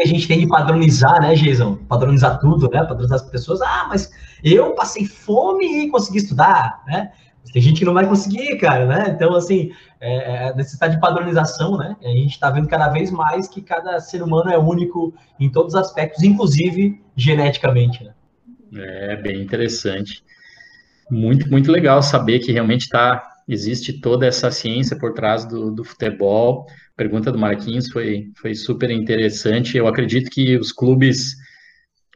a 0.00 0.06
gente 0.06 0.26
tem 0.26 0.40
de 0.40 0.48
padronizar, 0.48 1.20
né, 1.20 1.34
Jason? 1.34 1.76
Padronizar 1.88 2.38
tudo, 2.38 2.68
né? 2.70 2.84
Padronizar 2.84 3.16
as 3.16 3.30
pessoas. 3.30 3.60
Ah, 3.60 3.86
mas 3.88 4.10
eu 4.42 4.74
passei 4.74 5.06
fome 5.06 5.84
e 5.84 5.90
consegui 5.90 6.18
estudar, 6.18 6.82
né? 6.86 7.12
Tem 7.52 7.62
gente 7.62 7.78
que 7.78 7.84
não 7.84 7.94
vai 7.94 8.06
conseguir, 8.06 8.58
cara, 8.58 8.84
né? 8.84 9.06
Então, 9.08 9.34
assim, 9.34 9.70
é, 10.00 10.48
é 10.48 10.54
necessidade 10.54 10.96
de 10.96 11.00
padronização, 11.00 11.78
né? 11.78 11.96
A 12.02 12.08
gente 12.08 12.32
está 12.32 12.50
vendo 12.50 12.68
cada 12.68 12.88
vez 12.90 13.10
mais 13.10 13.48
que 13.48 13.62
cada 13.62 13.98
ser 14.00 14.22
humano 14.22 14.50
é 14.50 14.58
único 14.58 15.14
em 15.40 15.48
todos 15.48 15.72
os 15.72 15.80
aspectos, 15.80 16.22
inclusive 16.22 17.00
geneticamente, 17.16 18.04
né? 18.04 18.12
É, 18.74 19.16
bem 19.16 19.40
interessante 19.40 20.22
muito, 21.10 21.50
muito 21.50 21.70
legal 21.72 22.02
saber 22.02 22.38
que 22.40 22.52
realmente 22.52 22.88
tá, 22.88 23.22
existe 23.48 24.00
toda 24.00 24.26
essa 24.26 24.50
ciência 24.50 24.98
por 24.98 25.14
trás 25.14 25.46
do, 25.46 25.70
do 25.70 25.82
futebol. 25.82 26.66
A 26.92 26.96
pergunta 26.96 27.32
do 27.32 27.38
Marquinhos 27.38 27.88
foi, 27.88 28.30
foi 28.36 28.54
super 28.54 28.90
interessante. 28.90 29.76
Eu 29.76 29.86
acredito 29.86 30.30
que 30.30 30.56
os 30.56 30.70
clubes 30.70 31.34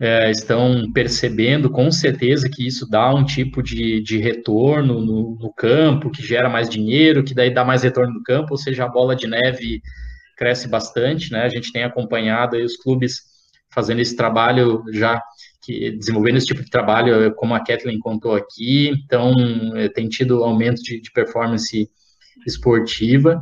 é, 0.00 0.30
estão 0.30 0.90
percebendo 0.92 1.70
com 1.70 1.90
certeza 1.90 2.50
que 2.50 2.66
isso 2.66 2.88
dá 2.88 3.14
um 3.14 3.24
tipo 3.24 3.62
de, 3.62 4.02
de 4.02 4.18
retorno 4.18 5.00
no, 5.00 5.38
no, 5.40 5.52
campo, 5.54 6.10
que 6.10 6.22
gera 6.22 6.48
mais 6.48 6.68
dinheiro, 6.68 7.24
que 7.24 7.34
daí 7.34 7.52
dá 7.52 7.64
mais 7.64 7.82
retorno 7.82 8.14
no 8.14 8.22
campo, 8.22 8.48
ou 8.50 8.58
seja, 8.58 8.84
a 8.84 8.88
bola 8.88 9.16
de 9.16 9.26
neve 9.26 9.80
cresce 10.36 10.68
bastante, 10.68 11.32
né? 11.32 11.42
A 11.42 11.48
gente 11.48 11.72
tem 11.72 11.84
acompanhado 11.84 12.56
os 12.56 12.76
clubes 12.76 13.22
fazendo 13.72 14.00
esse 14.00 14.16
trabalho 14.16 14.82
já 14.92 15.22
que 15.62 15.92
desenvolvendo 15.92 16.38
esse 16.38 16.46
tipo 16.46 16.62
de 16.62 16.70
trabalho, 16.70 17.32
como 17.36 17.54
a 17.54 17.60
Kathleen 17.60 18.00
contou 18.00 18.34
aqui, 18.34 18.88
então 18.88 19.32
eh, 19.76 19.88
tem 19.88 20.08
tido 20.08 20.42
aumento 20.42 20.82
de, 20.82 21.00
de 21.00 21.10
performance 21.12 21.88
esportiva, 22.44 23.40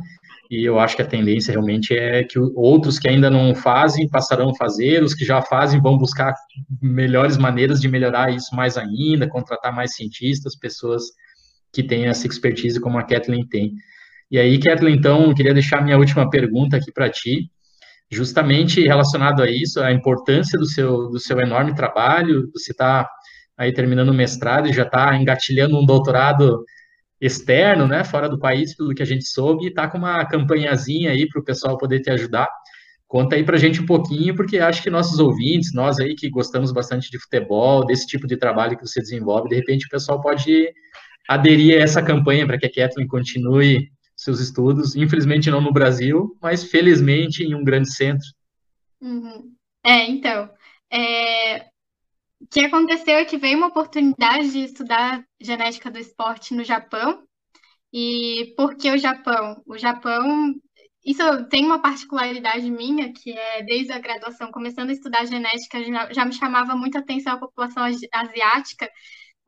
e 0.49 0.63
eu 0.63 0.77
acho 0.79 0.95
que 0.97 1.01
a 1.01 1.07
tendência 1.07 1.53
realmente 1.53 1.95
é 1.95 2.23
que 2.23 2.37
outros 2.37 2.99
que 2.99 3.07
ainda 3.07 3.29
não 3.29 3.55
fazem 3.55 4.07
passarão 4.07 4.49
a 4.49 4.55
fazer, 4.55 5.01
os 5.01 5.15
que 5.15 5.25
já 5.25 5.41
fazem 5.41 5.81
vão 5.81 5.97
buscar 5.97 6.35
melhores 6.81 7.37
maneiras 7.37 7.79
de 7.79 7.87
melhorar 7.87 8.35
isso 8.35 8.53
mais 8.53 8.77
ainda, 8.77 9.29
contratar 9.29 9.73
mais 9.73 9.95
cientistas, 9.95 10.55
pessoas 10.55 11.03
que 11.71 11.81
têm 11.81 12.07
essa 12.07 12.27
expertise 12.27 12.81
como 12.81 12.99
a 12.99 13.03
Kathleen 13.03 13.47
tem. 13.47 13.73
E 14.29 14.37
aí, 14.37 14.59
Kathleen, 14.59 14.97
então, 14.97 15.33
queria 15.33 15.53
deixar 15.53 15.81
minha 15.81 15.97
última 15.97 16.29
pergunta 16.29 16.75
aqui 16.75 16.91
para 16.91 17.09
ti 17.09 17.49
justamente 18.11 18.81
relacionado 18.81 19.41
a 19.41 19.49
isso, 19.49 19.81
a 19.81 19.91
importância 19.91 20.59
do 20.59 20.65
seu, 20.65 21.09
do 21.09 21.19
seu 21.19 21.39
enorme 21.39 21.73
trabalho, 21.73 22.49
você 22.53 22.71
está 22.71 23.09
aí 23.57 23.71
terminando 23.73 24.09
o 24.09 24.13
mestrado 24.13 24.67
e 24.67 24.73
já 24.73 24.83
está 24.83 25.15
engatilhando 25.15 25.79
um 25.79 25.85
doutorado 25.85 26.65
externo, 27.21 27.87
né, 27.87 28.03
fora 28.03 28.27
do 28.27 28.39
país, 28.39 28.75
pelo 28.75 28.93
que 28.93 29.03
a 29.03 29.05
gente 29.05 29.27
soube, 29.27 29.65
e 29.65 29.67
está 29.67 29.87
com 29.87 29.99
uma 29.99 30.25
campanhazinha 30.25 31.11
aí 31.11 31.27
para 31.29 31.39
o 31.39 31.43
pessoal 31.43 31.77
poder 31.77 31.99
te 32.01 32.09
ajudar. 32.09 32.49
Conta 33.07 33.35
aí 33.35 33.43
para 33.43 33.55
a 33.55 33.59
gente 33.59 33.81
um 33.81 33.85
pouquinho, 33.85 34.35
porque 34.35 34.57
acho 34.57 34.81
que 34.81 34.89
nossos 34.89 35.19
ouvintes, 35.19 35.73
nós 35.73 35.99
aí 35.99 36.15
que 36.15 36.29
gostamos 36.29 36.71
bastante 36.71 37.11
de 37.11 37.19
futebol, 37.19 37.85
desse 37.85 38.07
tipo 38.07 38.25
de 38.25 38.37
trabalho 38.37 38.77
que 38.77 38.87
você 38.87 38.99
desenvolve, 38.99 39.49
de 39.49 39.55
repente 39.55 39.85
o 39.85 39.89
pessoal 39.89 40.19
pode 40.19 40.69
aderir 41.29 41.79
a 41.79 41.83
essa 41.83 42.01
campanha 42.01 42.47
para 42.47 42.57
que 42.57 42.65
a 42.65 42.71
Kathleen 42.73 43.07
continue 43.07 43.89
seus 44.21 44.39
estudos, 44.39 44.95
infelizmente 44.95 45.49
não 45.49 45.59
no 45.59 45.73
Brasil, 45.73 46.37
mas 46.39 46.63
felizmente 46.63 47.43
em 47.43 47.55
um 47.55 47.63
grande 47.63 47.91
centro. 47.91 48.27
Uhum. 49.01 49.51
É, 49.83 50.05
então, 50.05 50.47
é... 50.91 51.61
o 52.39 52.47
que 52.51 52.59
aconteceu 52.59 53.15
é 53.15 53.25
que 53.25 53.37
veio 53.37 53.57
uma 53.57 53.67
oportunidade 53.67 54.51
de 54.51 54.59
estudar 54.59 55.23
genética 55.39 55.89
do 55.89 55.97
esporte 55.97 56.53
no 56.53 56.63
Japão. 56.63 57.23
E 57.91 58.53
por 58.55 58.75
que 58.75 58.91
o 58.91 58.97
Japão? 58.97 59.61
O 59.65 59.75
Japão 59.75 60.53
isso 61.03 61.23
tem 61.49 61.65
uma 61.65 61.81
particularidade 61.81 62.69
minha, 62.69 63.11
que 63.11 63.31
é 63.31 63.63
desde 63.63 63.91
a 63.91 63.97
graduação, 63.97 64.51
começando 64.51 64.91
a 64.91 64.93
estudar 64.93 65.25
genética, 65.25 65.83
já, 66.13 66.25
me 66.25 66.33
chamava 66.33 66.75
muita 66.75 66.99
atenção 66.99 67.33
a 67.33 67.39
população 67.39 67.83
asiática, 67.83 68.87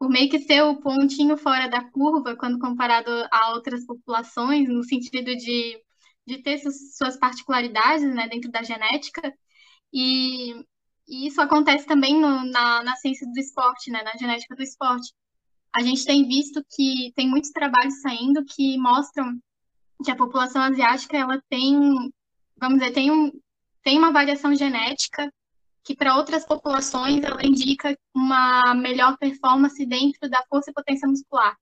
por 0.04 0.10
meio 0.10 0.30
que 0.30 0.40
ser 0.40 0.62
o 0.64 0.76
pontinho 0.82 1.38
fora 1.38 1.70
da 1.70 1.82
curva 1.82 2.36
quando 2.36 2.60
comparado 2.60 3.10
a 3.32 3.54
outras 3.54 3.86
populações, 3.86 4.68
no 4.68 4.84
sentido 4.84 5.34
de, 5.34 5.82
de 6.28 6.40
ter 6.44 6.58
suas 6.58 7.16
particularidades 7.18 8.04
né, 8.14 8.28
dentro 8.28 8.52
da 8.52 8.62
genética. 8.62 9.34
E, 9.94 10.56
e 11.08 11.26
isso 11.28 11.40
acontece 11.40 11.86
também 11.86 12.20
no, 12.20 12.44
na, 12.44 12.84
na 12.84 12.98
ciência 12.98 13.26
do 13.26 13.40
esporte, 13.40 13.90
né, 13.92 14.04
na 14.04 14.12
genética 14.20 14.54
do 14.58 14.62
esporte. 14.62 15.14
A 15.74 15.82
gente 15.82 16.04
tem 16.04 16.28
visto 16.28 16.62
que 16.76 17.14
tem 17.16 17.30
muitos 17.30 17.52
trabalhos 17.52 18.02
saindo 18.02 18.44
que 18.44 18.78
mostram 18.78 19.40
que 20.04 20.12
a 20.12 20.18
população 20.18 20.64
asiática 20.64 21.16
ela 21.16 21.42
tem, 21.50 21.80
vamos 22.58 22.80
dizer, 22.80 22.92
tem, 22.92 23.10
um, 23.10 23.32
tem 23.82 23.98
uma 23.98 24.12
variação 24.12 24.54
genética 24.54 25.32
que 25.84 25.96
para 25.96 26.16
outras 26.16 26.46
populações 26.46 27.24
ela 27.24 27.46
indica 27.46 27.98
uma 28.14 28.74
melhor 28.74 29.18
performance 29.18 29.86
dentro 29.86 30.30
da 30.30 30.44
força 30.50 30.72
e 30.72 30.74
potência 30.74 31.08
muscular. 31.08 31.58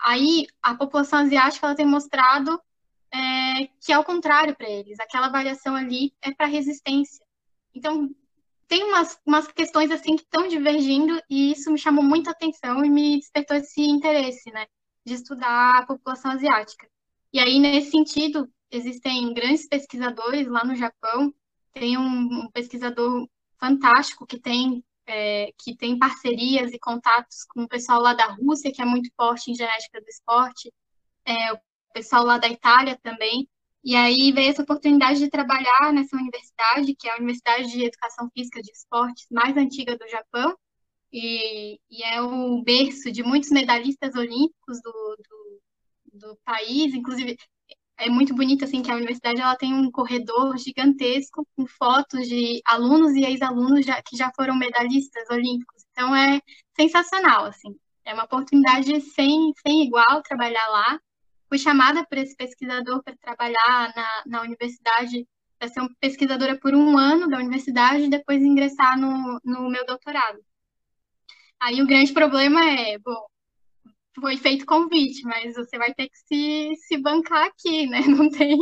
Aí 0.00 0.46
a 0.62 0.74
população 0.74 1.20
asiática 1.20 1.66
ela 1.66 1.76
tem 1.76 1.86
mostrado 1.86 2.60
é, 3.12 3.66
que 3.80 3.92
é 3.92 3.98
o 3.98 4.04
contrário 4.04 4.54
para 4.56 4.68
eles, 4.68 4.98
aquela 5.00 5.28
variação 5.28 5.74
ali 5.74 6.12
é 6.22 6.32
para 6.32 6.46
resistência. 6.46 7.24
Então 7.74 8.10
tem 8.66 8.84
umas, 8.84 9.18
umas 9.24 9.48
questões 9.48 9.90
assim 9.90 10.16
que 10.16 10.22
estão 10.22 10.46
divergindo 10.46 11.20
e 11.28 11.52
isso 11.52 11.70
me 11.70 11.78
chamou 11.78 12.04
muita 12.04 12.30
atenção 12.30 12.84
e 12.84 12.90
me 12.90 13.18
despertou 13.18 13.56
esse 13.56 13.80
interesse, 13.80 14.50
né, 14.52 14.66
de 15.06 15.14
estudar 15.14 15.78
a 15.78 15.86
população 15.86 16.30
asiática. 16.30 16.86
E 17.32 17.40
aí, 17.40 17.58
nesse 17.58 17.90
sentido, 17.90 18.50
existem 18.70 19.32
grandes 19.32 19.66
pesquisadores 19.66 20.46
lá 20.46 20.64
no 20.64 20.74
Japão. 20.74 21.32
Tem 21.72 21.96
um, 21.98 22.50
pesquisador 22.50 23.28
fantástico 23.58 24.26
que 24.26 24.38
tem, 24.38 24.84
é, 25.06 25.52
que 25.58 25.76
tem 25.76 25.98
parcerias 25.98 26.72
e 26.72 26.78
contatos 26.78 27.44
com 27.48 27.62
o 27.62 27.68
pessoal 27.68 28.00
lá 28.00 28.14
da 28.14 28.26
Rússia, 28.26 28.72
que 28.72 28.82
é 28.82 28.84
muito 28.84 29.10
forte 29.16 29.50
em 29.50 29.54
genética 29.54 30.00
do 30.00 30.08
esporte, 30.08 30.72
é, 31.24 31.52
o 31.52 31.58
pessoal 31.92 32.24
lá 32.24 32.38
da 32.38 32.48
Itália 32.48 32.98
também. 33.02 33.48
E 33.84 33.94
aí 33.94 34.32
veio 34.32 34.50
essa 34.50 34.62
oportunidade 34.62 35.20
de 35.20 35.30
trabalhar 35.30 35.92
nessa 35.92 36.16
universidade, 36.16 36.94
que 36.96 37.08
é 37.08 37.12
a 37.12 37.16
Universidade 37.16 37.70
de 37.70 37.84
Educação 37.84 38.28
Física 38.34 38.60
de 38.60 38.72
Esportes 38.72 39.26
mais 39.30 39.56
antiga 39.56 39.96
do 39.96 40.08
Japão, 40.08 40.56
e, 41.12 41.80
e 41.90 42.02
é 42.02 42.20
o 42.20 42.62
berço 42.62 43.10
de 43.10 43.22
muitos 43.22 43.50
medalhistas 43.50 44.14
olímpicos 44.14 44.80
do, 44.82 44.92
do 44.92 45.38
do 46.18 46.36
país, 46.44 46.92
inclusive 46.94 47.38
é 47.98 48.08
muito 48.08 48.34
bonito 48.34 48.64
assim 48.64 48.80
que 48.80 48.90
a 48.90 48.96
universidade 48.96 49.40
ela 49.40 49.56
tem 49.56 49.74
um 49.74 49.90
corredor 49.90 50.56
gigantesco 50.56 51.46
com 51.56 51.66
fotos 51.66 52.28
de 52.28 52.62
alunos 52.64 53.12
e 53.14 53.24
ex-alunos 53.24 53.84
que 54.06 54.16
já 54.16 54.30
foram 54.36 54.56
medalhistas 54.56 55.28
olímpicos. 55.28 55.84
Então 55.90 56.14
é 56.14 56.40
sensacional 56.76 57.46
assim. 57.46 57.76
É 58.04 58.14
uma 58.14 58.24
oportunidade 58.24 59.00
sem, 59.00 59.52
sem 59.66 59.82
igual 59.82 60.22
trabalhar 60.22 60.66
lá. 60.68 61.00
Fui 61.48 61.58
chamada 61.58 62.06
por 62.06 62.18
esse 62.18 62.36
pesquisador 62.36 63.02
para 63.02 63.16
trabalhar 63.16 63.92
na, 63.94 64.22
na 64.26 64.42
universidade, 64.42 65.26
para 65.58 65.68
ser 65.68 65.80
uma 65.80 65.90
pesquisadora 65.98 66.56
por 66.58 66.74
um 66.74 66.96
ano 66.96 67.28
da 67.28 67.38
universidade 67.38 68.04
e 68.04 68.10
depois 68.10 68.40
ingressar 68.42 68.98
no, 68.98 69.40
no 69.44 69.68
meu 69.68 69.84
doutorado. 69.84 70.38
Aí 71.60 71.82
o 71.82 71.86
grande 71.86 72.12
problema 72.12 72.64
é, 72.64 72.96
bom, 72.98 73.26
foi 74.20 74.36
feito 74.36 74.66
convite, 74.66 75.22
mas 75.24 75.54
você 75.54 75.78
vai 75.78 75.94
ter 75.94 76.08
que 76.08 76.18
se, 76.18 76.76
se 76.86 76.98
bancar 76.98 77.46
aqui, 77.46 77.86
né? 77.88 78.00
Não 78.00 78.30
tem, 78.30 78.58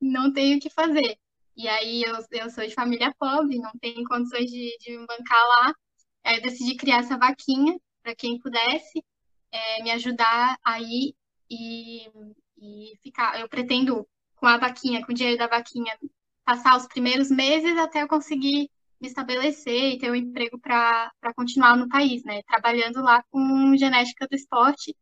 não 0.00 0.32
tem 0.32 0.56
o 0.56 0.60
que 0.60 0.70
fazer. 0.70 1.18
E 1.56 1.68
aí 1.68 2.02
eu, 2.02 2.16
eu 2.32 2.50
sou 2.50 2.66
de 2.66 2.74
família 2.74 3.14
pobre, 3.18 3.58
não 3.58 3.72
tenho 3.80 4.04
condições 4.04 4.50
de, 4.50 4.76
de 4.80 4.98
me 4.98 5.06
bancar 5.06 5.42
lá. 5.48 5.74
Aí 6.24 6.36
eu 6.36 6.42
decidi 6.42 6.76
criar 6.76 6.98
essa 6.98 7.16
vaquinha 7.18 7.78
para 8.02 8.14
quem 8.14 8.38
pudesse 8.38 9.02
é, 9.52 9.82
me 9.82 9.90
ajudar 9.92 10.58
aí 10.64 11.14
e, 11.50 12.08
e 12.58 12.92
ficar. 13.02 13.40
Eu 13.40 13.48
pretendo, 13.48 14.06
com 14.36 14.46
a 14.46 14.58
vaquinha, 14.58 15.04
com 15.04 15.12
o 15.12 15.14
dinheiro 15.14 15.38
da 15.38 15.46
vaquinha, 15.46 15.96
passar 16.44 16.76
os 16.76 16.86
primeiros 16.86 17.30
meses 17.30 17.76
até 17.78 18.02
eu 18.02 18.08
conseguir 18.08 18.70
me 19.00 19.08
estabelecer 19.08 19.94
e 19.94 19.98
ter 19.98 20.10
um 20.10 20.14
emprego 20.14 20.58
para 20.58 21.10
continuar 21.34 21.76
no 21.76 21.88
país, 21.88 22.24
né? 22.24 22.42
Trabalhando 22.42 23.02
lá 23.02 23.22
com 23.30 23.76
genética 23.76 24.26
do 24.26 24.34
esporte. 24.34 24.96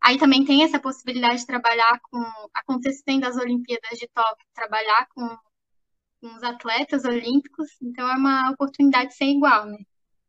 Aí 0.00 0.18
também 0.18 0.44
tem 0.44 0.62
essa 0.62 0.80
possibilidade 0.80 1.40
de 1.40 1.46
trabalhar 1.46 2.00
com, 2.10 2.22
acontecendo 2.54 3.24
as 3.24 3.36
Olimpíadas 3.36 3.98
de 3.98 4.08
Tóquio, 4.08 4.46
trabalhar 4.54 5.06
com, 5.14 5.28
com 6.20 6.34
os 6.34 6.42
atletas 6.42 7.04
olímpicos, 7.04 7.68
então 7.82 8.08
é 8.08 8.16
uma 8.16 8.50
oportunidade 8.50 9.14
sem 9.14 9.36
igual, 9.36 9.66
né? 9.66 9.78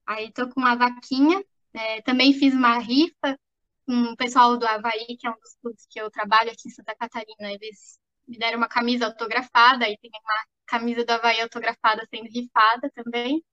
Aí 0.05 0.27
estou 0.27 0.49
com 0.49 0.59
uma 0.59 0.75
vaquinha, 0.75 1.41
é, 1.73 2.01
também 2.01 2.33
fiz 2.33 2.53
uma 2.53 2.79
rifa 2.79 3.39
com 3.85 4.11
o 4.11 4.17
pessoal 4.17 4.57
do 4.57 4.67
Havaí, 4.67 5.15
que 5.17 5.25
é 5.25 5.29
um 5.31 5.39
dos 5.39 5.55
clubes 5.61 5.87
que 5.89 6.01
eu 6.01 6.11
trabalho 6.11 6.51
aqui 6.51 6.67
em 6.67 6.71
Santa 6.71 6.95
Catarina, 6.95 7.51
eles 7.51 8.00
me 8.31 8.37
deram 8.37 8.57
uma 8.57 8.67
camisa 8.67 9.05
autografada, 9.07 9.85
aí 9.85 9.97
tem 10.01 10.09
uma 10.09 10.45
camisa 10.65 11.03
do 11.05 11.11
Havaí 11.11 11.41
autografada 11.41 12.07
sendo 12.09 12.29
rifada 12.29 12.89
também. 12.95 13.43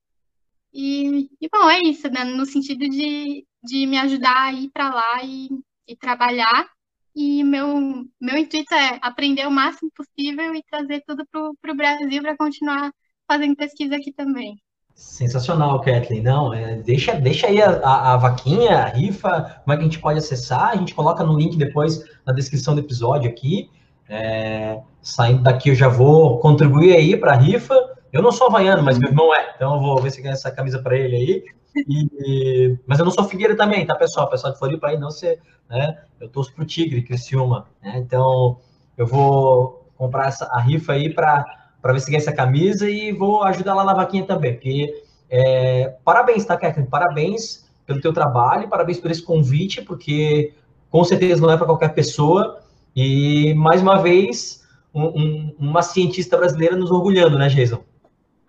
E, 0.72 1.28
e 1.40 1.48
bom, 1.52 1.68
é 1.68 1.80
isso, 1.80 2.08
né? 2.08 2.22
No 2.22 2.46
sentido 2.46 2.88
de, 2.88 3.44
de 3.64 3.86
me 3.86 3.98
ajudar 3.98 4.44
a 4.44 4.52
ir 4.52 4.70
para 4.70 4.94
lá 4.94 5.24
e, 5.24 5.48
e 5.86 5.96
trabalhar. 5.96 6.68
E 7.14 7.42
meu, 7.42 8.06
meu 8.20 8.38
intuito 8.38 8.72
é 8.72 8.98
aprender 9.02 9.46
o 9.46 9.50
máximo 9.50 9.90
possível 9.90 10.54
e 10.54 10.62
trazer 10.70 11.02
tudo 11.04 11.26
para 11.26 11.72
o 11.72 11.76
Brasil 11.76 12.22
para 12.22 12.36
continuar 12.36 12.92
fazendo 13.26 13.56
pesquisa 13.56 13.96
aqui 13.96 14.12
também. 14.12 14.56
Sensacional, 14.94 15.80
Kathleen. 15.80 16.22
Não, 16.22 16.54
é, 16.54 16.76
deixa, 16.76 17.14
deixa 17.14 17.48
aí 17.48 17.60
a, 17.60 17.70
a, 17.78 18.14
a, 18.14 18.16
vaquinha, 18.16 18.78
a 18.78 18.88
rifa, 18.88 19.60
como 19.64 19.72
é 19.72 19.76
que 19.76 19.82
a 19.82 19.84
gente 19.84 20.00
pode 20.00 20.18
acessar. 20.18 20.70
A 20.70 20.76
gente 20.76 20.94
coloca 20.94 21.24
no 21.24 21.36
link 21.36 21.56
depois 21.56 22.04
na 22.24 22.32
descrição 22.32 22.74
do 22.74 22.80
episódio 22.80 23.28
aqui. 23.28 23.70
É, 24.08 24.80
saindo 25.02 25.42
daqui, 25.42 25.70
eu 25.70 25.74
já 25.74 25.88
vou 25.88 26.38
contribuir 26.38 26.94
aí 26.94 27.16
para 27.16 27.32
a 27.32 27.36
rifa. 27.36 27.74
Eu 28.12 28.22
não 28.22 28.32
sou 28.32 28.46
havaiano, 28.46 28.82
mas 28.82 28.98
meu 28.98 29.10
irmão 29.10 29.34
é, 29.34 29.52
então 29.54 29.74
eu 29.74 29.80
vou 29.80 30.00
ver 30.00 30.10
se 30.10 30.22
ganha 30.22 30.32
essa 30.32 30.50
camisa 30.50 30.80
para 30.80 30.96
ele 30.96 31.16
aí. 31.16 31.44
E, 31.76 32.76
mas 32.86 32.98
eu 32.98 33.04
não 33.04 33.12
sou 33.12 33.24
Figueira 33.24 33.56
também, 33.56 33.86
tá, 33.86 33.94
pessoal? 33.94 34.28
Pessoal 34.30 34.52
de 34.52 34.58
Floripa 34.58 34.88
aí, 34.88 34.98
não 34.98 35.10
ser, 35.10 35.40
né? 35.68 35.98
Eu 36.20 36.28
torço 36.28 36.52
pro 36.54 36.64
Tigre, 36.64 37.02
Criciúma, 37.02 37.66
né? 37.82 37.98
Então, 37.98 38.58
eu 38.96 39.06
vou 39.06 39.86
comprar 39.96 40.28
essa, 40.28 40.46
a 40.52 40.60
rifa 40.60 40.92
aí 40.92 41.12
para 41.12 41.44
ver 41.84 42.00
se 42.00 42.10
ganha 42.10 42.18
essa 42.18 42.32
camisa 42.32 42.88
e 42.88 43.12
vou 43.12 43.42
ajudar 43.44 43.74
lá 43.74 43.84
na 43.84 43.94
vaquinha 43.94 44.24
também, 44.24 44.54
porque 44.54 45.04
é, 45.30 45.94
parabéns, 46.04 46.44
tá, 46.44 46.56
Kathleen? 46.56 46.88
Parabéns 46.88 47.68
pelo 47.86 48.00
teu 48.00 48.12
trabalho, 48.12 48.68
parabéns 48.68 48.98
por 48.98 49.10
esse 49.10 49.22
convite, 49.22 49.82
porque 49.82 50.54
com 50.90 51.04
certeza 51.04 51.40
não 51.40 51.50
é 51.50 51.56
para 51.56 51.66
qualquer 51.66 51.94
pessoa. 51.94 52.60
E, 52.94 53.54
mais 53.54 53.82
uma 53.82 54.02
vez, 54.02 54.62
um, 54.94 55.04
um, 55.04 55.54
uma 55.58 55.82
cientista 55.82 56.36
brasileira 56.36 56.76
nos 56.76 56.90
orgulhando, 56.90 57.38
né, 57.38 57.48
Jason? 57.48 57.84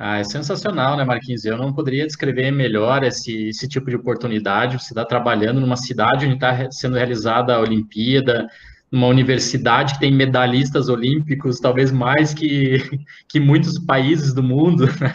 Ah, 0.02 0.20
é 0.20 0.24
sensacional, 0.24 0.96
né, 0.96 1.04
Marquinhos? 1.04 1.44
Eu 1.44 1.58
não 1.58 1.74
poderia 1.74 2.08
descrever 2.08 2.52
melhor 2.52 3.04
esse, 3.04 3.50
esse 3.50 3.68
tipo 3.68 3.90
de 3.90 3.98
oportunidade. 3.98 4.80
Você 4.80 4.94
está 4.94 5.04
trabalhando 5.04 5.60
numa 5.60 5.76
cidade 5.76 6.26
onde 6.26 6.36
está 6.36 6.72
sendo 6.72 6.96
realizada 6.96 7.54
a 7.54 7.60
Olimpíada, 7.60 8.48
numa 8.90 9.08
universidade 9.08 9.96
que 9.96 10.00
tem 10.00 10.12
medalhistas 10.12 10.88
olímpicos, 10.88 11.60
talvez 11.60 11.92
mais 11.92 12.34
que, 12.34 12.82
que 13.28 13.42
muitos 13.42 13.78
países 13.78 14.34
do 14.34 14.42
mundo 14.42 14.86
né? 14.86 15.14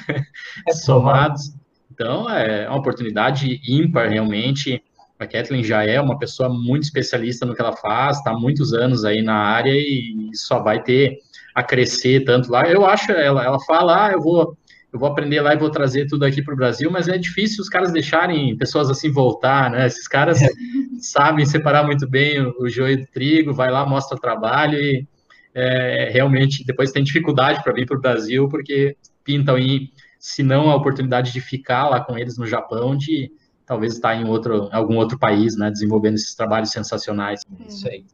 é 0.69 0.73
somados. 0.77 1.55
Então, 1.91 2.29
é 2.29 2.69
uma 2.69 2.79
oportunidade 2.79 3.61
ímpar, 3.67 4.11
realmente. 4.11 4.83
A 5.19 5.27
Kathleen 5.27 5.63
já 5.63 5.85
é 5.85 6.01
uma 6.01 6.19
pessoa 6.19 6.49
muito 6.49 6.83
especialista 6.85 7.47
no 7.47 7.55
que 7.55 7.61
ela 7.61 7.77
faz, 7.77 8.19
está 8.19 8.33
há 8.33 8.39
muitos 8.39 8.73
anos 8.73 9.05
aí 9.05 9.23
na 9.23 9.37
área 9.37 9.73
e 9.73 10.31
só 10.35 10.61
vai 10.61 10.83
ter 10.83 11.19
a 11.55 11.63
crescer 11.63 12.25
tanto 12.25 12.51
lá. 12.51 12.69
Eu 12.69 12.85
acho, 12.85 13.13
ela, 13.13 13.45
ela 13.45 13.61
fala, 13.61 14.07
ah, 14.07 14.13
eu 14.13 14.21
vou, 14.21 14.57
eu 14.93 14.99
vou 14.99 15.09
aprender 15.09 15.41
lá 15.41 15.55
e 15.55 15.59
vou 15.59 15.71
trazer 15.71 16.07
tudo 16.07 16.25
aqui 16.25 16.43
para 16.43 16.53
o 16.53 16.57
Brasil, 16.57 16.91
mas 16.91 17.09
é 17.09 17.17
difícil 17.17 17.63
os 17.63 17.69
caras 17.69 17.93
deixarem 17.93 18.57
pessoas 18.57 18.91
assim 18.91 19.11
voltar, 19.11 19.71
né? 19.71 19.87
Esses 19.87 20.09
caras 20.09 20.43
é. 20.43 20.49
sabem 20.99 21.47
separar 21.47 21.85
muito 21.85 22.09
bem 22.09 22.41
o, 22.41 22.55
o 22.61 22.69
joio 22.69 22.99
do 22.99 23.07
trigo, 23.07 23.53
vai 23.53 23.71
lá, 23.71 23.87
mostra 23.87 24.17
o 24.17 24.21
trabalho 24.21 24.79
e 24.79 25.07
é, 25.55 26.11
realmente 26.13 26.65
depois 26.65 26.91
tem 26.91 27.05
dificuldade 27.05 27.63
para 27.63 27.73
vir 27.73 27.87
para 27.87 27.97
o 27.97 28.01
Brasil, 28.01 28.49
porque 28.49 28.97
pintam 29.23 29.57
em, 29.57 29.93
se 30.19 30.43
não 30.43 30.71
a 30.71 30.75
oportunidade 30.75 31.33
de 31.33 31.41
ficar 31.41 31.89
lá 31.89 32.01
com 32.01 32.19
eles 32.19 32.37
no 32.37 32.47
Japão, 32.47 32.97
de 32.97 33.31
talvez 33.67 33.95
estar 33.95 34.15
em 34.15 34.29
outro, 34.29 34.69
algum 34.73 34.97
outro 34.97 35.19
país, 35.19 35.57
né, 35.57 35.71
desenvolvendo 35.71 36.15
esses 36.15 36.35
trabalhos 36.35 36.71
sensacionais. 36.71 37.43
Isso 37.67 37.89
aí. 37.89 38.05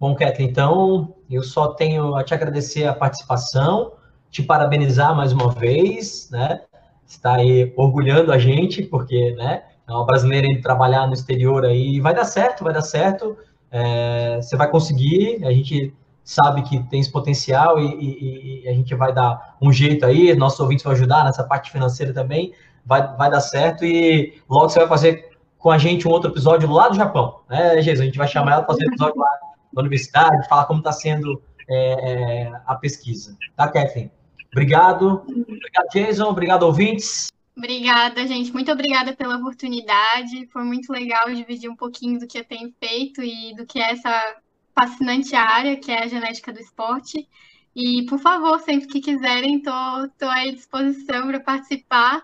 Bom, 0.00 0.14
Kathleen, 0.14 0.48
então 0.48 1.14
eu 1.28 1.42
só 1.42 1.68
tenho 1.68 2.14
a 2.14 2.22
te 2.22 2.32
agradecer 2.32 2.86
a 2.86 2.94
participação, 2.94 3.94
te 4.30 4.42
parabenizar 4.42 5.14
mais 5.14 5.32
uma 5.32 5.50
vez, 5.50 6.28
né? 6.30 6.60
Está 7.06 7.36
aí 7.36 7.72
orgulhando 7.76 8.30
a 8.30 8.38
gente, 8.38 8.82
porque, 8.82 9.32
né? 9.32 9.64
É 9.88 9.92
uma 9.92 10.04
brasileira 10.04 10.46
indo 10.46 10.60
trabalhar 10.60 11.06
no 11.06 11.14
exterior 11.14 11.64
aí, 11.64 11.98
vai 11.98 12.14
dar 12.14 12.26
certo, 12.26 12.62
vai 12.62 12.72
dar 12.72 12.82
certo. 12.82 13.36
É, 13.70 14.36
você 14.36 14.56
vai 14.56 14.70
conseguir, 14.70 15.44
a 15.44 15.50
gente 15.50 15.92
sabe 16.22 16.62
que 16.62 16.78
tem 16.90 17.00
esse 17.00 17.10
potencial 17.10 17.80
e, 17.80 17.86
e, 17.86 18.64
e, 18.64 18.68
a 18.68 18.72
gente 18.72 18.94
vai 18.94 19.14
dar 19.14 19.56
um 19.60 19.72
jeito 19.72 20.04
aí, 20.04 20.34
nossos 20.36 20.60
ouvintes 20.60 20.84
vão 20.84 20.92
ajudar 20.92 21.24
nessa 21.24 21.42
parte 21.42 21.70
financeira 21.72 22.12
também, 22.12 22.52
vai, 22.88 23.06
vai 23.16 23.30
dar 23.30 23.40
certo 23.40 23.84
e 23.84 24.40
logo 24.48 24.70
você 24.70 24.80
vai 24.80 24.88
fazer 24.88 25.28
com 25.58 25.70
a 25.70 25.76
gente 25.76 26.08
um 26.08 26.10
outro 26.10 26.30
episódio 26.30 26.70
lá 26.70 26.88
do 26.88 26.96
Japão, 26.96 27.40
né, 27.48 27.74
Jesus? 27.82 28.00
A 28.00 28.04
gente 28.04 28.18
vai 28.18 28.26
chamar 28.26 28.52
ela 28.52 28.62
para 28.62 28.74
fazer 28.74 28.86
episódio 28.86 29.18
lá 29.18 29.28
na 29.72 29.82
universidade, 29.82 30.48
falar 30.48 30.64
como 30.64 30.78
está 30.78 30.92
sendo 30.92 31.42
é, 31.68 32.12
é, 32.12 32.52
a 32.66 32.74
pesquisa. 32.76 33.36
Tá, 33.54 33.68
Kathleen? 33.68 34.10
Obrigado. 34.50 35.22
Obrigado, 35.28 35.88
Jason. 35.92 36.24
Obrigado, 36.24 36.62
ouvintes. 36.62 37.28
Obrigada, 37.54 38.26
gente. 38.26 38.52
Muito 38.52 38.72
obrigada 38.72 39.14
pela 39.14 39.36
oportunidade. 39.36 40.46
Foi 40.52 40.62
muito 40.62 40.90
legal 40.90 41.26
dividir 41.34 41.68
um 41.68 41.76
pouquinho 41.76 42.18
do 42.18 42.26
que 42.26 42.38
eu 42.38 42.44
tenho 42.44 42.72
feito 42.80 43.22
e 43.22 43.54
do 43.54 43.66
que 43.66 43.78
é 43.78 43.92
essa 43.92 44.36
fascinante 44.74 45.34
área, 45.34 45.76
que 45.76 45.90
é 45.90 46.04
a 46.04 46.08
genética 46.08 46.52
do 46.52 46.60
esporte. 46.60 47.28
E, 47.74 48.06
por 48.06 48.18
favor, 48.18 48.58
sempre 48.60 48.88
que 48.88 49.00
quiserem, 49.00 49.56
estou 49.56 50.28
à 50.30 50.44
disposição 50.50 51.26
para 51.26 51.40
participar. 51.40 52.22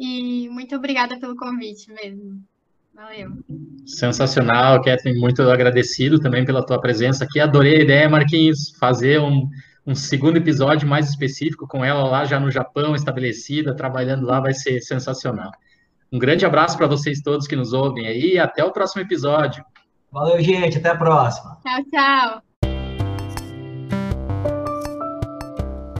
E 0.00 0.48
muito 0.48 0.74
obrigada 0.74 1.20
pelo 1.20 1.36
convite 1.36 1.92
mesmo. 1.92 2.42
Valeu. 2.94 3.32
Sensacional, 3.84 4.80
Kathleen. 4.82 5.20
Muito 5.20 5.42
agradecido 5.42 6.18
também 6.18 6.42
pela 6.42 6.64
tua 6.64 6.80
presença 6.80 7.24
aqui. 7.24 7.38
Adorei 7.38 7.76
a 7.76 7.82
ideia, 7.82 8.08
Marquinhos, 8.08 8.74
fazer 8.80 9.20
um, 9.20 9.46
um 9.86 9.94
segundo 9.94 10.38
episódio 10.38 10.88
mais 10.88 11.10
específico 11.10 11.68
com 11.68 11.84
ela 11.84 12.02
lá 12.04 12.24
já 12.24 12.40
no 12.40 12.50
Japão, 12.50 12.94
estabelecida, 12.94 13.76
trabalhando 13.76 14.24
lá, 14.24 14.40
vai 14.40 14.54
ser 14.54 14.80
sensacional. 14.80 15.50
Um 16.10 16.18
grande 16.18 16.46
abraço 16.46 16.78
para 16.78 16.86
vocês 16.86 17.20
todos 17.20 17.46
que 17.46 17.54
nos 17.54 17.74
ouvem 17.74 18.06
aí 18.06 18.32
e 18.34 18.38
até 18.38 18.64
o 18.64 18.72
próximo 18.72 19.02
episódio. 19.02 19.62
Valeu, 20.10 20.40
gente. 20.42 20.78
Até 20.78 20.88
a 20.88 20.96
próxima. 20.96 21.58
Tchau, 21.62 21.84
tchau. 21.90 22.42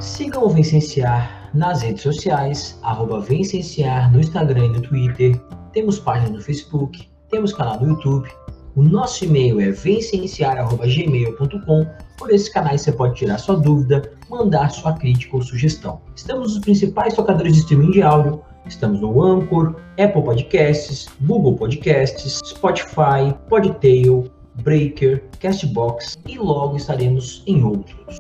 Sigam 0.01 0.45
o 0.45 0.49
Vencenciar 0.49 1.40
nas 1.55 1.83
redes 1.83 2.03
sociais, 2.03 2.79
arroba 2.83 3.21
Vencenciar 3.21 4.13
no 4.13 4.21
Instagram 4.21 4.67
e 4.67 4.69
no 4.69 4.83
Twitter. 4.83 5.41
Temos 5.73 5.99
página 5.99 6.31
no 6.31 6.43
Facebook, 6.43 7.09
temos 7.31 7.53
canal 7.53 7.81
no 7.81 7.89
YouTube. 7.89 8.29
O 8.77 8.83
nosso 8.83 9.25
e-mail 9.25 9.61
é 9.61 9.71
vencenciar.gmail.com 9.71 11.87
por 12.21 12.31
esses 12.31 12.51
canais 12.51 12.83
você 12.83 12.93
pode 12.93 13.15
tirar 13.15 13.39
sua 13.39 13.57
dúvida, 13.57 14.13
mandar 14.29 14.71
sua 14.71 14.93
crítica 14.93 15.37
ou 15.37 15.43
sugestão. 15.43 16.03
Estamos 16.15 16.55
nos 16.55 16.61
principais 16.61 17.15
tocadores 17.15 17.55
de 17.55 17.61
streaming 17.61 17.93
de 17.93 18.03
áudio. 18.03 18.43
Estamos 18.67 19.01
no 19.01 19.23
Anchor, 19.23 19.75
Apple 19.99 20.23
Podcasts, 20.23 21.09
Google 21.23 21.57
Podcasts, 21.57 22.41
Spotify, 22.45 23.35
Podtail, 23.49 24.31
Breaker, 24.63 25.25
Castbox 25.41 26.19
e 26.29 26.39
logo 26.39 26.77
estaremos 26.77 27.43
em 27.47 27.65
outros. 27.65 28.19